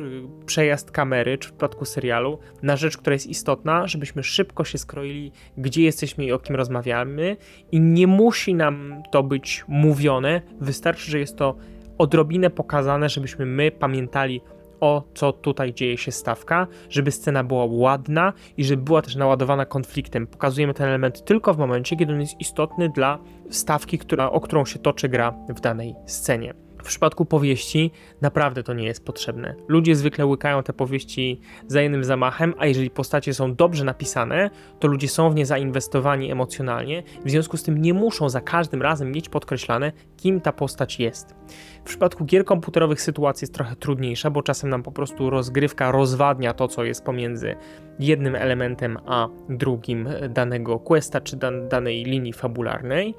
y, 0.43 0.47
przejazd 0.47 0.91
kamery, 0.91 1.39
czy 1.39 1.49
w 1.49 1.53
przypadku 1.53 1.85
serialu, 1.85 2.39
na 2.63 2.77
rzecz, 2.77 2.97
która 2.97 3.15
jest 3.15 3.27
istotna, 3.27 3.87
żebyśmy 3.87 4.23
szybko 4.23 4.65
się 4.65 4.79
skroili, 4.79 5.33
gdzie 5.59 5.83
jesteśmy 5.83 6.25
i 6.25 6.33
o 6.33 6.39
kim 6.39 6.57
rozmawiamy, 6.57 7.37
i 7.73 7.81
nie 7.81 8.07
musi 8.07 8.55
nam 8.55 9.03
to 9.13 9.23
być 9.23 9.65
mówione, 9.69 10.43
wystarczy, 10.61 11.11
że 11.11 11.19
jest 11.19 11.37
to 11.37 11.55
odrobinę 11.99 12.51
pokazane, 12.51 13.09
żebyśmy 13.09 13.47
my 13.47 13.71
pamiętali 13.71 14.41
o 14.81 15.03
co 15.15 15.33
tutaj 15.33 15.75
dzieje 15.75 15.99
się 15.99 16.13
stawka, 16.13 16.67
żeby 16.91 17.11
scena 17.11 17.45
była 17.45 17.67
ładna 17.69 18.33
i 18.57 18.65
żeby 18.65 18.83
była 18.83 19.03
też 19.03 19.17
naładowana 19.17 19.67
konfliktem. 19.67 20.27
Pokazujemy 20.27 20.75
ten 20.75 20.89
element 20.89 21.25
tylko 21.25 21.55
w 21.55 21.59
momencie, 21.59 21.97
kiedy 21.97 22.13
on 22.13 22.21
jest 22.21 22.41
istotny 22.41 22.89
dla 22.89 23.19
stawki, 23.51 23.99
która, 23.99 24.31
o 24.31 24.41
którą 24.41 24.65
się 24.65 24.79
toczy 24.79 25.09
gra 25.09 25.35
w 25.49 25.61
danej 25.61 25.95
scenie. 26.07 26.68
W 26.79 26.83
przypadku 26.83 27.25
powieści 27.25 27.91
naprawdę 28.21 28.63
to 28.63 28.75
nie 28.75 28.85
jest 28.85 29.05
potrzebne. 29.05 29.55
Ludzie 29.69 29.97
zwykle 29.97 30.27
łykają 30.27 30.63
te 30.63 30.73
powieści 30.73 31.41
za 31.67 31.81
jednym 31.81 32.05
zamachem, 32.05 32.55
a 32.59 32.67
jeżeli 32.67 32.91
postacie 32.91 33.35
są 33.35 33.55
dobrze 33.55 33.85
napisane, 33.85 34.51
to 34.81 34.89
ludzie 34.89 35.09
są 35.09 35.31
w 35.31 35.35
nie 35.35 35.47
zainwestowani 35.47 36.33
emocjonalnie, 36.33 37.03
w 37.25 37.31
związku 37.31 37.57
z 37.57 37.63
tym 37.63 37.83
nie 37.83 37.95
muszą 37.95 38.29
za 38.29 38.41
każdym 38.41 38.83
razem 38.83 39.13
mieć 39.13 39.29
podkreślane, 39.29 39.93
kim 40.17 40.41
ta 40.41 40.53
postać 40.53 41.01
jest. 41.01 41.35
W 41.81 41.89
przypadku 41.89 42.25
gier 42.25 42.45
komputerowych 42.45 43.03
sytuacja 43.03 43.45
jest 43.45 43.55
trochę 43.55 43.77
trudniejsza, 43.77 44.31
bo 44.31 44.43
czasem 44.43 44.71
nam 44.71 44.83
po 44.83 44.93
prostu 44.93 45.31
rozgrywka 45.31 45.93
rozwadnia 45.93 46.55
to, 46.55 46.69
co 46.69 46.85
jest 46.85 47.05
pomiędzy 47.05 47.57
jednym 47.99 48.35
elementem 48.35 48.99
a 49.07 49.29
drugim 49.49 50.09
danego 50.29 50.79
questa 50.79 51.21
czy 51.21 51.37
dan 51.37 51.69
danej 51.69 52.05
linii 52.05 52.33
fabularnej. 52.33 53.15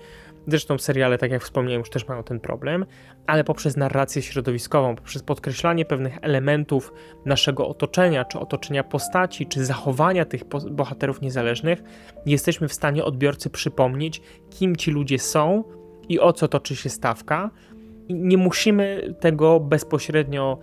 Zresztą 0.50 0.78
seriale, 0.78 1.18
tak 1.18 1.32
jak 1.32 1.44
wspomniałem, 1.44 1.80
już 1.80 1.90
też 1.90 2.08
mają 2.08 2.24
ten 2.24 2.40
problem, 2.40 2.86
ale 3.28 3.44
poprzez 3.44 3.78
narrację 3.78 4.22
środowiskową, 4.22 4.96
poprzez 4.96 5.24
podkreślanie 5.24 5.86
pewnych 5.86 6.18
elementów 6.22 6.94
naszego 7.26 7.68
otoczenia, 7.68 8.26
czy 8.26 8.40
otoczenia 8.40 8.84
postaci, 8.84 9.48
czy 9.48 9.66
zachowania 9.66 10.26
tych 10.26 10.44
bohaterów 10.72 11.22
niezależnych, 11.22 11.84
jesteśmy 12.26 12.68
w 12.68 12.74
stanie 12.74 13.04
odbiorcy 13.04 13.50
przypomnieć, 13.50 14.22
kim 14.50 14.76
ci 14.76 14.92
ludzie 14.92 15.20
są 15.20 15.64
i 16.10 16.20
o 16.20 16.34
co 16.34 16.48
toczy 16.48 16.76
się 16.76 16.90
stawka. 16.90 17.50
I 18.08 18.14
nie 18.14 18.38
musimy 18.38 19.16
tego 19.20 19.60
bezpośrednio 19.60 20.58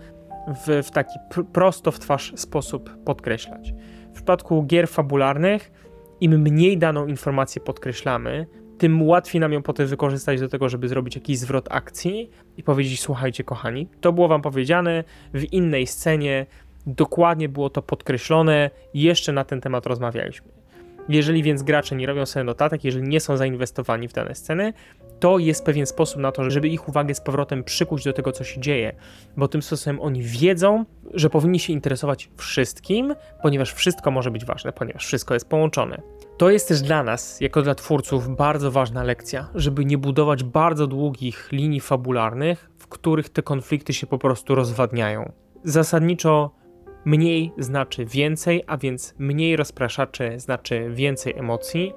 w, 0.66 0.83
w 0.87 0.90
taki 0.90 1.18
pr 1.31 1.44
prosto 1.53 1.92
w 1.92 1.99
twarz 1.99 2.33
sposób 2.37 2.96
podkreślać. 3.05 3.75
W 4.11 4.12
przypadku 4.12 4.62
gier 4.62 4.88
fabularnych, 4.88 5.70
im 6.20 6.40
mniej 6.40 6.79
daną 6.79 7.07
informację 7.07 7.62
podkreślamy, 7.62 8.46
tym 8.78 9.02
łatwiej 9.02 9.40
nam 9.40 9.52
ją 9.52 9.62
potem 9.62 9.86
wykorzystać 9.86 10.40
do 10.40 10.48
tego, 10.48 10.68
żeby 10.68 10.88
zrobić 10.88 11.14
jakiś 11.14 11.38
zwrot 11.38 11.68
akcji 11.70 12.30
i 12.56 12.62
powiedzieć: 12.62 13.00
Słuchajcie, 13.00 13.44
kochani, 13.44 13.88
to 14.00 14.12
było 14.12 14.28
wam 14.28 14.42
powiedziane 14.42 15.04
w 15.34 15.52
innej 15.52 15.86
scenie, 15.86 16.46
dokładnie 16.86 17.48
było 17.48 17.70
to 17.70 17.82
podkreślone, 17.82 18.70
jeszcze 18.94 19.32
na 19.32 19.44
ten 19.44 19.60
temat 19.60 19.86
rozmawialiśmy. 19.86 20.48
Jeżeli 21.08 21.42
więc 21.42 21.62
gracze 21.62 21.96
nie 21.96 22.06
robią 22.06 22.26
sobie 22.26 22.44
notatek, 22.44 22.84
jeżeli 22.84 23.08
nie 23.08 23.20
są 23.20 23.36
zainwestowani 23.36 24.08
w 24.08 24.12
dane 24.12 24.34
sceny, 24.34 24.72
to 25.20 25.38
jest 25.38 25.64
pewien 25.64 25.86
sposób 25.86 26.20
na 26.20 26.32
to, 26.32 26.50
żeby 26.50 26.68
ich 26.68 26.88
uwagę 26.88 27.14
z 27.14 27.20
powrotem 27.20 27.64
przykuć 27.64 28.04
do 28.04 28.12
tego, 28.12 28.32
co 28.32 28.44
się 28.44 28.60
dzieje, 28.60 28.94
bo 29.36 29.48
tym 29.48 29.62
sposobem 29.62 30.00
oni 30.00 30.22
wiedzą, 30.22 30.84
że 31.14 31.30
powinni 31.30 31.58
się 31.58 31.72
interesować 31.72 32.28
wszystkim, 32.36 33.14
ponieważ 33.42 33.72
wszystko 33.72 34.10
może 34.10 34.30
być 34.30 34.44
ważne, 34.44 34.72
ponieważ 34.72 35.06
wszystko 35.06 35.34
jest 35.34 35.48
połączone. 35.48 36.02
To 36.37 36.51
jest 36.51 36.68
też 36.68 36.83
dla 36.83 37.03
nas, 37.03 37.40
jako 37.40 37.62
dla 37.62 37.75
twórców, 37.75 38.37
bardzo 38.37 38.70
ważna 38.70 39.03
lekcja, 39.03 39.49
żeby 39.55 39.85
nie 39.85 39.99
budować 39.99 40.44
bardzo 40.44 40.87
długich 40.87 41.49
linii 41.53 41.81
fabularnych, 41.81 42.70
w 42.79 42.87
których 42.87 43.29
te 43.29 43.42
konflikty 43.42 43.92
się 43.92 44.07
po 44.07 44.18
prostu 44.18 44.55
rozwadniają. 44.55 45.33
Zasadniczo 45.64 46.51
mniej 47.05 47.53
znaczy 47.59 48.05
więcej, 48.05 48.64
a 48.66 48.77
więc 48.77 49.14
mniej 49.18 49.57
rozpraszaczy 49.57 50.40
znaczy 50.40 50.90
więcej 50.90 51.35
emocji. 51.38 51.92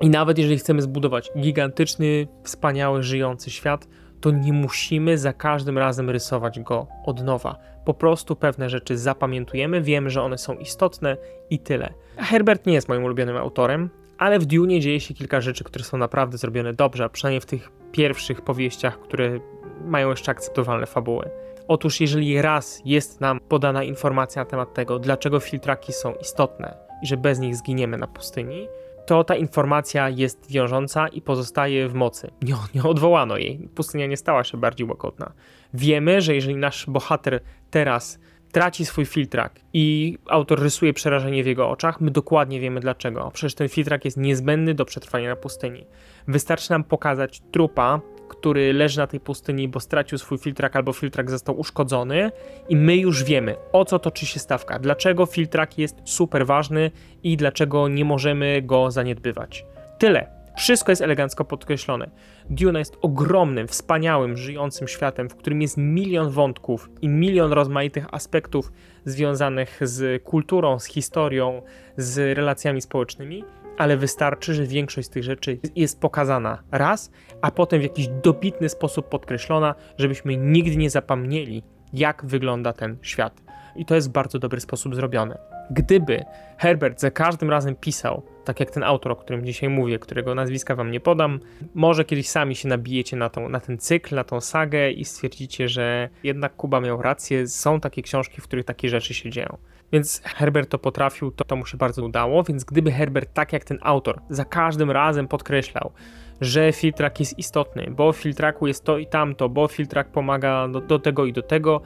I 0.00 0.10
nawet 0.10 0.38
jeżeli 0.38 0.58
chcemy 0.58 0.82
zbudować 0.82 1.30
gigantyczny, 1.38 2.28
wspaniały, 2.42 3.02
żyjący 3.02 3.50
świat, 3.50 3.88
to 4.22 4.30
nie 4.30 4.52
musimy 4.52 5.18
za 5.18 5.32
każdym 5.32 5.78
razem 5.78 6.10
rysować 6.10 6.60
go 6.60 6.86
od 7.04 7.24
nowa. 7.24 7.56
Po 7.84 7.94
prostu 7.94 8.36
pewne 8.36 8.70
rzeczy 8.70 8.98
zapamiętujemy, 8.98 9.80
wiemy, 9.80 10.10
że 10.10 10.22
one 10.22 10.38
są 10.38 10.54
istotne 10.54 11.16
i 11.50 11.58
tyle. 11.58 11.92
Herbert 12.16 12.66
nie 12.66 12.74
jest 12.74 12.88
moim 12.88 13.04
ulubionym 13.04 13.36
autorem, 13.36 13.90
ale 14.18 14.38
w 14.38 14.46
Dune 14.46 14.80
dzieje 14.80 15.00
się 15.00 15.14
kilka 15.14 15.40
rzeczy, 15.40 15.64
które 15.64 15.84
są 15.84 15.98
naprawdę 15.98 16.38
zrobione 16.38 16.72
dobrze, 16.72 17.10
przynajmniej 17.10 17.40
w 17.40 17.46
tych 17.46 17.70
pierwszych 17.92 18.40
powieściach, 18.40 19.00
które 19.00 19.40
mają 19.84 20.10
jeszcze 20.10 20.32
akceptowalne 20.32 20.86
fabuły. 20.86 21.30
Otóż 21.68 22.00
jeżeli 22.00 22.42
raz 22.42 22.82
jest 22.84 23.20
nam 23.20 23.40
podana 23.48 23.84
informacja 23.84 24.42
na 24.42 24.50
temat 24.50 24.74
tego, 24.74 24.98
dlaczego 24.98 25.40
filtraki 25.40 25.92
są 25.92 26.14
istotne 26.14 26.76
i 27.02 27.06
że 27.06 27.16
bez 27.16 27.38
nich 27.38 27.56
zginiemy 27.56 27.98
na 27.98 28.06
pustyni, 28.06 28.68
to 29.06 29.24
ta 29.24 29.36
informacja 29.36 30.08
jest 30.08 30.50
wiążąca 30.50 31.08
i 31.08 31.22
pozostaje 31.22 31.88
w 31.88 31.94
mocy. 31.94 32.30
Nie, 32.42 32.54
nie 32.74 32.82
odwołano 32.82 33.36
jej. 33.36 33.68
Pustynia 33.74 34.06
nie 34.06 34.16
stała 34.16 34.44
się 34.44 34.58
bardziej 34.58 34.86
łagodna. 34.86 35.32
Wiemy, 35.74 36.20
że 36.20 36.34
jeżeli 36.34 36.56
nasz 36.56 36.86
bohater 36.86 37.40
teraz 37.70 38.18
traci 38.52 38.86
swój 38.86 39.06
filtrak 39.06 39.60
i 39.72 40.18
autor 40.28 40.60
rysuje 40.60 40.92
przerażenie 40.92 41.44
w 41.44 41.46
jego 41.46 41.70
oczach, 41.70 42.00
my 42.00 42.10
dokładnie 42.10 42.60
wiemy 42.60 42.80
dlaczego. 42.80 43.30
Przecież 43.34 43.54
ten 43.54 43.68
filtrak 43.68 44.04
jest 44.04 44.16
niezbędny 44.16 44.74
do 44.74 44.84
przetrwania 44.84 45.28
na 45.28 45.36
pustyni. 45.36 45.86
Wystarczy 46.28 46.70
nam 46.70 46.84
pokazać 46.84 47.42
trupa 47.52 48.00
który 48.42 48.72
leży 48.72 48.98
na 48.98 49.06
tej 49.06 49.20
pustyni, 49.20 49.68
bo 49.68 49.80
stracił 49.80 50.18
swój 50.18 50.38
filtrak 50.38 50.76
albo 50.76 50.92
filtrak 50.92 51.30
został 51.30 51.60
uszkodzony 51.60 52.30
i 52.68 52.76
my 52.76 52.96
już 52.96 53.24
wiemy, 53.24 53.56
o 53.72 53.84
co 53.84 53.98
toczy 53.98 54.26
się 54.26 54.40
stawka, 54.40 54.78
dlaczego 54.78 55.26
filtrak 55.26 55.78
jest 55.78 55.96
super 56.04 56.46
ważny 56.46 56.90
i 57.22 57.36
dlaczego 57.36 57.88
nie 57.88 58.04
możemy 58.04 58.62
go 58.62 58.90
zaniedbywać. 58.90 59.66
Tyle. 59.98 60.42
Wszystko 60.56 60.92
jest 60.92 61.02
elegancko 61.02 61.44
podkreślone. 61.44 62.10
Duna 62.50 62.78
jest 62.78 62.98
ogromnym, 63.02 63.68
wspaniałym, 63.68 64.36
żyjącym 64.36 64.88
światem, 64.88 65.28
w 65.28 65.36
którym 65.36 65.62
jest 65.62 65.76
milion 65.76 66.30
wątków 66.30 66.90
i 67.02 67.08
milion 67.08 67.52
rozmaitych 67.52 68.14
aspektów 68.14 68.72
związanych 69.04 69.80
z 69.82 70.22
kulturą, 70.22 70.78
z 70.78 70.84
historią, 70.84 71.62
z 71.96 72.36
relacjami 72.36 72.80
społecznymi 72.80 73.44
ale 73.82 73.96
wystarczy, 73.96 74.54
że 74.54 74.66
większość 74.66 75.06
z 75.06 75.10
tych 75.10 75.22
rzeczy 75.22 75.58
jest 75.76 76.00
pokazana 76.00 76.62
raz, 76.70 77.10
a 77.40 77.50
potem 77.50 77.80
w 77.80 77.82
jakiś 77.82 78.08
dobitny 78.08 78.68
sposób 78.68 79.08
podkreślona, 79.08 79.74
żebyśmy 79.98 80.36
nigdy 80.36 80.76
nie 80.76 80.90
zapomnieli, 80.90 81.62
jak 81.92 82.24
wygląda 82.24 82.72
ten 82.72 82.96
świat. 83.02 83.41
I 83.76 83.84
to 83.84 83.94
jest 83.94 84.10
bardzo 84.10 84.38
dobry 84.38 84.60
sposób 84.60 84.94
zrobione. 84.94 85.38
Gdyby 85.70 86.24
Herbert 86.58 87.00
za 87.00 87.10
każdym 87.10 87.50
razem 87.50 87.76
pisał, 87.76 88.22
tak 88.44 88.60
jak 88.60 88.70
ten 88.70 88.82
autor, 88.82 89.12
o 89.12 89.16
którym 89.16 89.46
dzisiaj 89.46 89.68
mówię, 89.68 89.98
którego 89.98 90.34
nazwiska 90.34 90.74
wam 90.74 90.90
nie 90.90 91.00
podam, 91.00 91.40
może 91.74 92.04
kiedyś 92.04 92.28
sami 92.28 92.54
się 92.54 92.68
nabijecie 92.68 93.16
na, 93.16 93.30
tą, 93.30 93.48
na 93.48 93.60
ten 93.60 93.78
cykl, 93.78 94.14
na 94.14 94.24
tą 94.24 94.40
sagę 94.40 94.90
i 94.90 95.04
stwierdzicie, 95.04 95.68
że 95.68 96.08
jednak 96.24 96.56
Kuba 96.56 96.80
miał 96.80 97.02
rację, 97.02 97.46
są 97.46 97.80
takie 97.80 98.02
książki, 98.02 98.40
w 98.40 98.44
których 98.44 98.64
takie 98.64 98.88
rzeczy 98.88 99.14
się 99.14 99.30
dzieją. 99.30 99.56
Więc 99.92 100.22
Herbert 100.24 100.70
to 100.70 100.78
potrafił, 100.78 101.30
to, 101.30 101.44
to 101.44 101.56
mu 101.56 101.66
się 101.66 101.76
bardzo 101.76 102.04
udało, 102.04 102.42
więc 102.42 102.64
gdyby 102.64 102.92
Herbert, 102.92 103.34
tak 103.34 103.52
jak 103.52 103.64
ten 103.64 103.78
autor, 103.82 104.20
za 104.30 104.44
każdym 104.44 104.90
razem 104.90 105.28
podkreślał, 105.28 105.92
że 106.40 106.72
filtrak 106.72 107.20
jest 107.20 107.38
istotny, 107.38 107.86
bo 107.90 108.12
w 108.12 108.16
filtraku 108.16 108.66
jest 108.66 108.84
to 108.84 108.98
i 108.98 109.06
tamto, 109.06 109.48
bo 109.48 109.68
filtrak 109.68 110.08
pomaga 110.08 110.68
do, 110.68 110.80
do 110.80 110.98
tego 110.98 111.26
i 111.26 111.32
do 111.32 111.42
tego, 111.42 111.80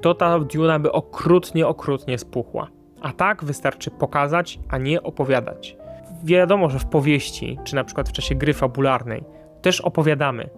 to 0.00 0.14
ta 0.14 0.38
Duna 0.38 0.78
by 0.78 0.92
okrutnie, 0.92 1.66
okrutnie 1.66 2.18
spuchła. 2.18 2.68
A 3.00 3.12
tak 3.12 3.44
wystarczy 3.44 3.90
pokazać, 3.90 4.58
a 4.68 4.78
nie 4.78 5.02
opowiadać. 5.02 5.76
Wiadomo, 6.24 6.70
że 6.70 6.78
w 6.78 6.86
powieści, 6.86 7.58
czy 7.64 7.74
na 7.74 7.84
przykład 7.84 8.08
w 8.08 8.12
czasie 8.12 8.34
gry 8.34 8.54
fabularnej, 8.54 9.24
też 9.62 9.80
opowiadamy, 9.80 10.50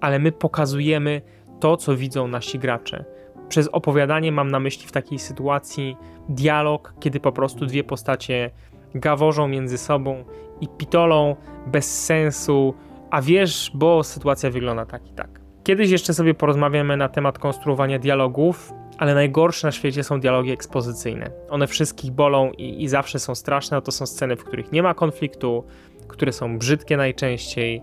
ale 0.00 0.18
my 0.18 0.32
pokazujemy 0.32 1.22
to, 1.60 1.76
co 1.76 1.96
widzą 1.96 2.28
nasi 2.28 2.58
gracze. 2.58 3.04
Przez 3.48 3.68
opowiadanie 3.68 4.32
mam 4.32 4.50
na 4.50 4.60
myśli 4.60 4.86
w 4.86 4.92
takiej 4.92 5.18
sytuacji 5.18 5.96
dialog, 6.28 6.94
kiedy 7.00 7.20
po 7.20 7.32
prostu 7.32 7.66
dwie 7.66 7.84
postacie 7.84 8.50
gaworzą 8.94 9.48
między 9.48 9.78
sobą 9.78 10.24
i 10.60 10.68
pitolą 10.68 11.36
bez 11.66 12.04
sensu, 12.04 12.74
a 13.10 13.22
wiesz, 13.22 13.70
bo 13.74 14.02
sytuacja 14.02 14.50
wygląda 14.50 14.86
tak 14.86 15.08
i 15.08 15.12
tak. 15.12 15.40
Kiedyś 15.64 15.90
jeszcze 15.90 16.14
sobie 16.14 16.34
porozmawiamy 16.34 16.96
na 16.96 17.08
temat 17.08 17.38
konstruowania 17.38 17.98
dialogów, 17.98 18.72
ale 18.98 19.14
najgorsze 19.14 19.66
na 19.66 19.72
świecie 19.72 20.04
są 20.04 20.20
dialogi 20.20 20.50
ekspozycyjne. 20.50 21.30
One 21.50 21.66
wszystkich 21.66 22.12
bolą 22.12 22.50
i, 22.52 22.82
i 22.82 22.88
zawsze 22.88 23.18
są 23.18 23.34
straszne. 23.34 23.82
To 23.82 23.92
są 23.92 24.06
sceny, 24.06 24.36
w 24.36 24.44
których 24.44 24.72
nie 24.72 24.82
ma 24.82 24.94
konfliktu, 24.94 25.64
które 26.08 26.32
są 26.32 26.58
brzydkie 26.58 26.96
najczęściej 26.96 27.82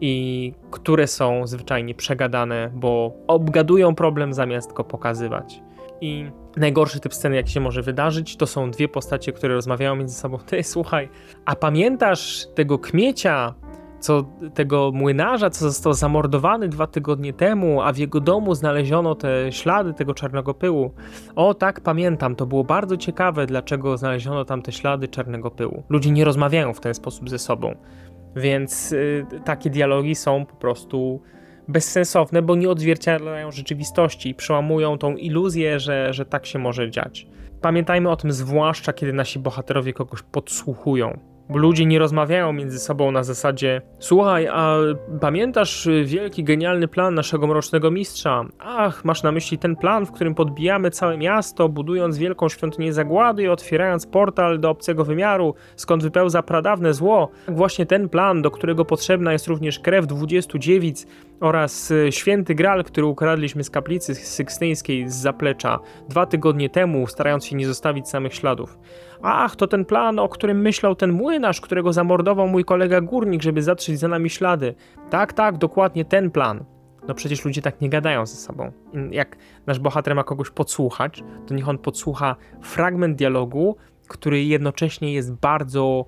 i 0.00 0.52
które 0.70 1.06
są 1.06 1.46
zwyczajnie 1.46 1.94
przegadane, 1.94 2.70
bo 2.74 3.12
obgadują 3.26 3.94
problem 3.94 4.34
zamiast 4.34 4.72
go 4.72 4.84
pokazywać. 4.84 5.60
I 6.00 6.30
najgorszy 6.56 7.00
typ 7.00 7.14
sceny, 7.14 7.36
jak 7.36 7.48
się 7.48 7.60
może 7.60 7.82
wydarzyć, 7.82 8.36
to 8.36 8.46
są 8.46 8.70
dwie 8.70 8.88
postacie, 8.88 9.32
które 9.32 9.54
rozmawiają 9.54 9.96
między 9.96 10.14
sobą. 10.14 10.38
Ty, 10.46 10.62
słuchaj, 10.62 11.08
a 11.44 11.56
pamiętasz 11.56 12.46
tego 12.54 12.78
kmiecia, 12.78 13.54
co 14.06 14.24
tego 14.54 14.90
młynarza, 14.94 15.50
co 15.50 15.64
został 15.64 15.92
zamordowany 15.92 16.68
dwa 16.68 16.86
tygodnie 16.86 17.32
temu, 17.32 17.82
a 17.82 17.92
w 17.92 17.96
jego 17.96 18.20
domu 18.20 18.54
znaleziono 18.54 19.14
te 19.14 19.52
ślady 19.52 19.94
tego 19.94 20.14
czarnego 20.14 20.54
pyłu. 20.54 20.94
O, 21.36 21.54
tak, 21.54 21.80
pamiętam, 21.80 22.36
to 22.36 22.46
było 22.46 22.64
bardzo 22.64 22.96
ciekawe, 22.96 23.46
dlaczego 23.46 23.96
znaleziono 23.96 24.44
tam 24.44 24.62
te 24.62 24.72
ślady 24.72 25.08
czarnego 25.08 25.50
pyłu. 25.50 25.82
Ludzie 25.88 26.10
nie 26.10 26.24
rozmawiają 26.24 26.74
w 26.74 26.80
ten 26.80 26.94
sposób 26.94 27.30
ze 27.30 27.38
sobą, 27.38 27.74
więc 28.36 28.92
y, 28.92 29.26
takie 29.44 29.70
dialogi 29.70 30.14
są 30.14 30.46
po 30.46 30.56
prostu 30.56 31.22
bezsensowne, 31.68 32.42
bo 32.42 32.56
nie 32.56 32.70
odzwierciedlają 32.70 33.52
rzeczywistości 33.52 34.28
i 34.28 34.34
przełamują 34.34 34.98
tą 34.98 35.16
iluzję, 35.16 35.80
że, 35.80 36.12
że 36.12 36.24
tak 36.24 36.46
się 36.46 36.58
może 36.58 36.90
dziać. 36.90 37.26
Pamiętajmy 37.60 38.10
o 38.10 38.16
tym 38.16 38.32
zwłaszcza, 38.32 38.92
kiedy 38.92 39.12
nasi 39.12 39.38
bohaterowie 39.38 39.92
kogoś 39.92 40.22
podsłuchują 40.22 41.35
ludzie 41.48 41.86
nie 41.86 41.98
rozmawiają 41.98 42.52
między 42.52 42.78
sobą 42.78 43.10
na 43.10 43.24
zasadzie 43.24 43.82
Słuchaj, 43.98 44.48
a 44.48 44.76
pamiętasz 45.20 45.88
wielki, 46.04 46.44
genialny 46.44 46.88
plan 46.88 47.14
naszego 47.14 47.46
mrocznego 47.46 47.90
mistrza? 47.90 48.44
Ach, 48.58 49.04
masz 49.04 49.22
na 49.22 49.32
myśli 49.32 49.58
ten 49.58 49.76
plan, 49.76 50.06
w 50.06 50.12
którym 50.12 50.34
podbijamy 50.34 50.90
całe 50.90 51.18
miasto, 51.18 51.68
budując 51.68 52.18
wielką 52.18 52.48
świątynię 52.48 52.92
zagłady 52.92 53.42
i 53.42 53.48
otwierając 53.48 54.06
portal 54.06 54.60
do 54.60 54.70
obcego 54.70 55.04
wymiaru, 55.04 55.54
skąd 55.76 56.02
wypełza 56.02 56.42
pradawne 56.42 56.94
zło? 56.94 57.30
Właśnie 57.48 57.86
ten 57.86 58.08
plan, 58.08 58.42
do 58.42 58.50
którego 58.50 58.84
potrzebna 58.84 59.32
jest 59.32 59.46
również 59.46 59.78
krew 59.78 60.06
20 60.06 60.58
dziewic 60.58 61.06
oraz 61.40 61.90
e, 61.90 62.12
święty 62.12 62.54
gral, 62.54 62.84
który 62.84 63.06
ukradliśmy 63.06 63.64
z 63.64 63.70
kaplicy 63.70 64.14
sykstyńskiej 64.14 65.10
z 65.10 65.14
zaplecza 65.14 65.78
dwa 66.08 66.26
tygodnie 66.26 66.70
temu, 66.70 67.06
starając 67.06 67.46
się 67.46 67.56
nie 67.56 67.66
zostawić 67.66 68.08
samych 68.08 68.34
śladów. 68.34 68.78
Ach, 69.22 69.56
to 69.56 69.66
ten 69.66 69.84
plan, 69.84 70.18
o 70.18 70.28
którym 70.28 70.60
myślał 70.60 70.94
ten 70.94 71.12
młynarz, 71.12 71.60
którego 71.60 71.92
zamordował 71.92 72.48
mój 72.48 72.64
kolega 72.64 73.00
górnik, 73.00 73.42
żeby 73.42 73.62
zatrzeć 73.62 73.98
za 73.98 74.08
nami 74.08 74.30
ślady. 74.30 74.74
Tak, 75.10 75.32
tak, 75.32 75.58
dokładnie 75.58 76.04
ten 76.04 76.30
plan. 76.30 76.64
No 77.08 77.14
przecież 77.14 77.44
ludzie 77.44 77.62
tak 77.62 77.80
nie 77.80 77.88
gadają 77.88 78.26
ze 78.26 78.36
sobą. 78.36 78.72
Jak 79.10 79.36
nasz 79.66 79.78
bohater 79.78 80.14
ma 80.14 80.24
kogoś 80.24 80.50
podsłuchać, 80.50 81.24
to 81.46 81.54
niech 81.54 81.68
on 81.68 81.78
podsłucha 81.78 82.36
fragment 82.62 83.16
dialogu, 83.16 83.76
który 84.08 84.44
jednocześnie 84.44 85.12
jest 85.12 85.32
bardzo 85.32 86.04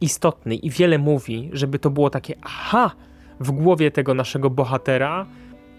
istotny 0.00 0.54
i 0.54 0.70
wiele 0.70 0.98
mówi, 0.98 1.50
żeby 1.52 1.78
to 1.78 1.90
było 1.90 2.10
takie 2.10 2.34
aha 2.42 2.90
w 3.42 3.50
głowie 3.50 3.90
tego 3.90 4.14
naszego 4.14 4.50
bohatera, 4.50 5.26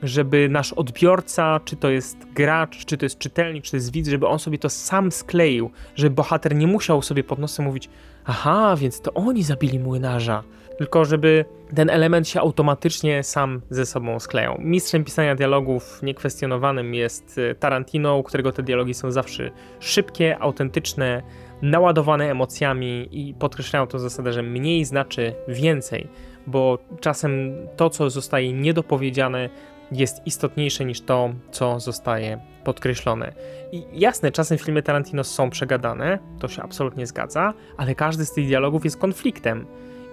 żeby 0.04 0.49
nasz 0.49 0.73
odbiorca, 0.73 1.60
czy 1.65 1.76
to 1.76 1.89
jest 1.89 2.17
gracz, 2.34 2.86
czy 2.86 2.97
to 2.97 3.06
jest 3.06 3.17
czytelnik, 3.17 3.63
czy 3.63 3.71
to 3.71 3.78
jest 3.78 3.91
widz, 3.91 4.10
żeby 4.10 4.28
on 4.28 4.39
sobie 4.39 4.58
to 4.58 4.69
sam 4.69 5.12
skleił, 5.12 5.71
żeby 5.95 6.15
bohater 6.15 6.56
nie 6.56 6.67
musiał 6.67 7.02
sobie 7.02 7.23
pod 7.23 7.39
nosem 7.39 7.65
mówić 7.65 7.89
aha, 8.26 8.76
więc 8.78 9.02
to 9.02 9.13
oni 9.13 9.43
zabili 9.43 9.80
młynarza, 9.80 10.43
tylko 10.78 11.06
żeby 11.06 11.45
ten 11.76 11.89
element 11.89 12.28
się 12.28 12.39
automatycznie 12.39 13.23
sam 13.23 13.62
ze 13.69 13.86
sobą 13.86 14.19
sklejał. 14.19 14.58
Mistrzem 14.60 15.04
pisania 15.04 15.36
dialogów 15.36 16.04
niekwestionowanym 16.04 16.93
jest 16.93 17.38
e, 17.38 17.56
Tarantino, 17.56 18.17
u 18.17 18.23
którego 18.23 18.52
te 18.52 18.63
dialogi 18.63 18.93
są 18.93 19.12
zawsze 19.12 19.52
szybkie, 19.80 20.39
autentyczne, 20.39 21.23
naładowane 21.62 22.32
emocjami 22.32 23.08
i 23.12 23.34
podkreślają 23.34 23.88
to 23.88 23.99
zasadę, 23.99 24.34
że 24.34 24.43
mniej 24.43 24.86
znaczy 24.86 25.34
więcej, 25.47 26.08
bo 26.48 26.78
czasem 27.00 27.54
to, 27.76 27.90
co 27.90 28.10
zostaje 28.10 28.54
niedopowiedziane, 28.54 29.50
jest 29.92 30.28
istotniejsze 30.28 30.86
niż 30.86 31.02
to, 31.02 31.34
co 31.52 31.80
zostaje 31.80 32.40
podkreślone. 32.64 33.34
I 33.72 33.84
jasne, 33.94 34.32
czasem 34.32 34.58
filmy 34.58 34.84
Tarantino 34.84 35.24
są 35.24 35.50
przegadane, 35.50 36.20
to 36.40 36.48
się 36.48 36.62
absolutnie 36.62 37.08
zgadza, 37.08 37.54
ale 37.78 37.96
każdy 37.96 38.26
z 38.26 38.34
tych 38.34 38.48
dialogów 38.48 38.86
jest 38.86 38.98
konfliktem. 38.98 39.66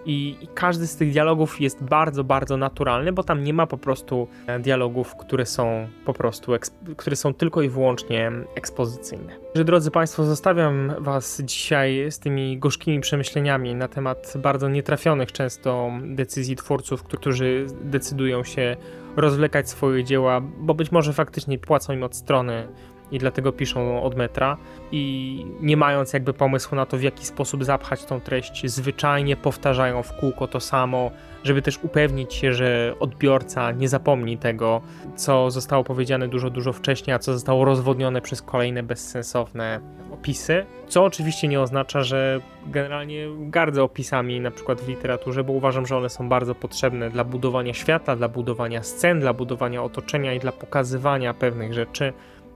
I, 0.06 0.36
I, 0.40 0.48
każdy 0.54 0.86
z 0.86 0.96
tych 0.96 1.12
dialogów 1.12 1.60
jest 1.60 1.84
bardzo, 1.84 2.24
bardzo 2.24 2.56
naturalny, 2.56 3.12
bo 3.12 3.22
tam 3.22 3.44
nie 3.44 3.54
ma 3.54 3.66
po 3.66 3.78
prostu 3.78 4.28
e, 4.46 4.58
dialogów, 4.58 5.16
które 5.16 5.46
są 5.46 5.88
po 6.04 6.12
prostu, 6.12 6.52
które 6.96 7.16
są 7.16 7.34
tylko 7.34 7.62
i 7.62 7.68
wyłącznie 7.68 8.32
ekspozycyjne. 8.54 9.32
Że, 9.54 9.64
drodzy 9.64 9.90
Państwo, 9.90 10.24
zostawiam 10.24 10.92
Was 10.98 11.42
dzisiaj 11.44 12.06
z 12.10 12.18
tymi 12.18 12.58
gorzkimi 12.58 13.00
przemyśleniami 13.00 13.74
na 13.74 13.88
temat 13.88 14.32
bardzo 14.36 14.68
nietrafionych 14.68 15.32
często 15.32 15.90
decyzji 16.04 16.56
twórców, 16.56 17.02
którzy 17.02 17.66
decydują 17.82 18.44
się 18.44 18.76
rozwlekać 19.16 19.70
swoje 19.70 20.04
dzieła, 20.04 20.40
bo 20.40 20.74
być 20.74 20.92
może 20.92 21.12
faktycznie 21.12 21.58
płacą 21.58 21.92
im 21.92 22.02
od 22.02 22.16
strony 22.16 22.68
i 23.12 23.18
dlatego 23.18 23.53
piszą 23.53 24.03
od 24.03 24.16
metra 24.16 24.57
i 24.92 25.46
nie 25.61 25.77
mając 25.77 26.12
jakby 26.12 26.33
pomysłu 26.33 26.77
na 26.77 26.87
to, 26.87 26.96
w 26.96 27.03
jaki 27.03 27.27
sposób 27.27 27.64
zapchać 27.64 28.05
tą 28.05 28.20
treść, 28.20 28.66
zwyczajnie 28.66 29.37
powtarzają 29.37 30.03
w 30.03 30.12
kółko 30.16 30.46
to 30.46 30.61
samo, 30.61 31.11
żeby 31.44 31.62
też 31.62 31.79
upewnić 31.83 32.35
się, 32.35 32.53
że 32.53 32.94
odbiorca 33.01 33.73
nie 33.73 33.88
zapomni 33.88 34.38
tego, 34.38 34.81
co 35.16 35.51
zostało 35.51 35.85
powiedziane 35.85 36.29
dużo, 36.29 36.51
dużo 36.51 36.73
wcześniej, 36.73 37.14
a 37.14 37.18
co 37.18 37.33
zostało 37.33 37.64
rozwodnione 37.64 38.20
przez 38.20 38.42
kolejne 38.42 38.83
bezsensowne 38.83 39.81
opisy. 40.12 40.66
Co 40.88 41.05
oczywiście 41.05 41.49
nie 41.49 41.61
oznacza, 41.61 42.03
że 42.03 42.40
generalnie 42.66 43.27
gardzę 43.38 43.83
opisami, 43.83 44.40
na 44.40 44.51
przykład 44.51 44.81
w 44.81 44.88
literaturze, 44.88 45.44
bo 45.44 45.53
uważam, 45.53 45.87
że 45.87 45.96
one 45.96 46.09
są 46.09 46.29
bardzo 46.29 46.55
potrzebne 46.55 47.11
dla 47.11 47.25
budowania 47.25 47.75
świata, 47.75 48.16
dla 48.16 48.29
budowania 48.29 48.83
scen, 48.83 49.20
dla 49.20 49.33
budowania 49.33 49.83
otoczenia 49.83 50.35
i 50.35 50.40
dla 50.40 50.53
pokazywania 50.53 51.35
pewnych 51.35 51.75
rzeczy 51.75 52.12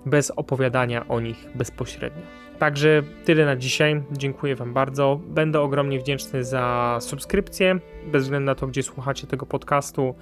bez 0.07 0.31
opowiadania 0.31 1.09
o 1.09 1.21
nich 1.21 1.47
bezpośrednio. 1.55 2.23
Także 2.59 3.03
tyle 3.25 3.45
na 3.45 3.57
dzisiaj. 3.57 4.03
Dziękuję 4.13 4.57
Wam 4.57 4.73
bardzo. 4.75 5.21
Będę 5.29 5.61
ogromnie 5.61 5.99
wdzięczny 5.99 6.45
za 6.45 6.97
subskrypcję, 7.01 7.79
bez 8.07 8.23
względu 8.23 8.47
na 8.47 8.55
to, 8.55 8.67
gdzie 8.67 8.83
słuchacie 8.83 9.27
tego 9.27 9.47
podcastu. 9.47 10.15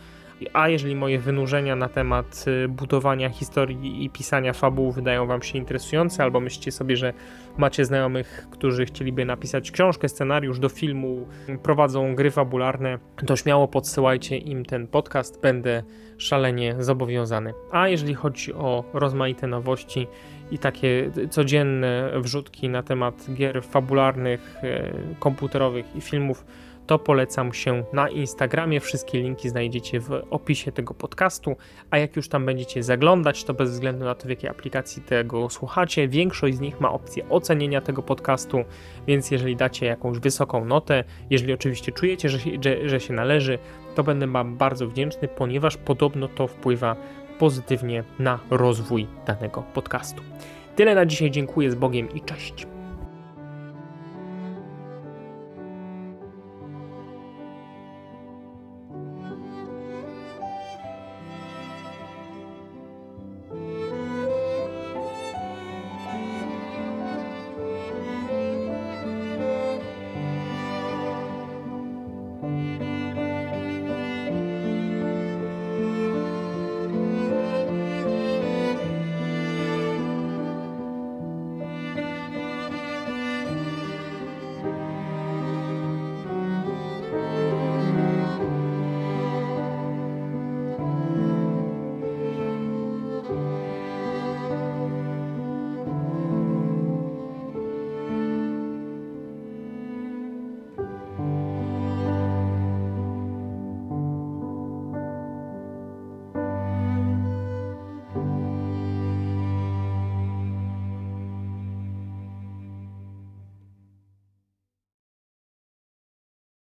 A 0.53 0.69
jeżeli 0.69 0.97
moje 0.97 1.19
wynurzenia 1.19 1.77
na 1.77 1.89
temat 1.89 2.45
y, 2.65 2.69
budowania 2.69 3.29
historii 3.29 4.05
i 4.05 4.11
pisania 4.11 4.53
fabuł 4.53 4.93
wydają 4.93 5.27
Wam 5.27 5.43
się 5.43 5.59
interesujące, 5.59 6.23
albo 6.23 6.41
myślicie 6.41 6.73
sobie, 6.73 6.97
że 6.97 7.13
macie 7.57 7.85
znajomych, 7.85 8.47
którzy 8.51 8.87
chcieliby 8.87 9.25
napisać 9.25 9.71
książkę, 9.71 10.09
scenariusz 10.09 10.59
do 10.59 10.69
filmu, 10.69 11.27
prowadzą 11.63 12.15
gry 12.15 12.31
fabularne, 12.31 12.99
to 13.27 13.37
śmiało 13.37 13.69
podsyłajcie 13.69 14.37
im 14.37 14.65
ten 14.65 14.87
podcast. 14.87 15.41
Będę 15.41 15.83
szalenie 16.19 16.75
zobowiązany. 16.79 17.55
A 17.71 17.89
jeżeli 17.89 18.15
chodzi 18.15 18.55
o 18.55 18.85
rozmaite 18.93 19.47
nowości 19.47 20.07
i 20.51 20.59
takie 20.59 21.11
codzienne 21.31 22.11
wrzutki 22.17 22.69
na 22.69 22.83
temat 22.83 23.27
gier 23.35 23.63
fabularnych, 23.63 24.57
e, 24.63 24.93
komputerowych 25.19 25.97
i 25.97 26.01
filmów, 26.01 26.45
to 26.93 26.99
polecam 26.99 27.53
się 27.53 27.85
na 27.93 28.09
Instagramie. 28.09 28.81
Wszystkie 28.81 29.23
linki 29.23 29.49
znajdziecie 29.49 30.01
w 30.01 30.11
opisie 30.31 30.73
tego 30.73 30.95
podcastu. 30.95 31.57
A 31.91 31.99
jak 31.99 32.17
już 32.17 32.29
tam 32.29 32.47
będziecie 32.47 32.83
zaglądać, 32.83 33.45
to 33.45 33.55
bez 33.55 33.71
względu 33.71 34.05
na 34.05 34.15
to, 34.15 34.27
w 34.27 34.31
jakiej 34.31 34.51
aplikacji 34.51 35.03
tego 35.03 35.51
słuchacie, 35.51 36.09
większość 36.09 36.57
z 36.57 36.61
nich 36.61 36.81
ma 36.81 36.93
opcję 36.93 37.29
ocenienia 37.29 37.81
tego 37.81 38.03
podcastu. 38.03 38.65
Więc 39.07 39.31
jeżeli 39.31 39.57
dacie 39.57 39.87
jakąś 39.87 40.19
wysoką 40.19 40.65
notę, 40.65 41.05
jeżeli 41.31 41.53
oczywiście 41.53 41.93
czujecie, 41.93 42.29
że, 42.29 42.39
że, 42.65 42.89
że 42.89 43.01
się 43.01 43.15
należy, 43.15 43.59
to 43.95 44.05
będę 44.05 44.27
Wam 44.27 44.57
bardzo 44.57 44.89
wdzięczny, 44.89 45.29
ponieważ 45.29 45.77
podobno 45.77 46.29
to 46.29 46.47
wpływa 46.47 46.97
pozytywnie 47.39 48.05
na 48.19 48.39
rozwój 48.51 49.07
danego 49.27 49.63
podcastu. 49.63 50.23
Tyle 50.77 50.95
na 50.95 51.07
dzisiaj, 51.07 51.31
dziękuję 51.31 51.71
z 51.71 51.75
Bogiem 51.75 52.11
i 52.15 52.21
cześć. 52.21 52.72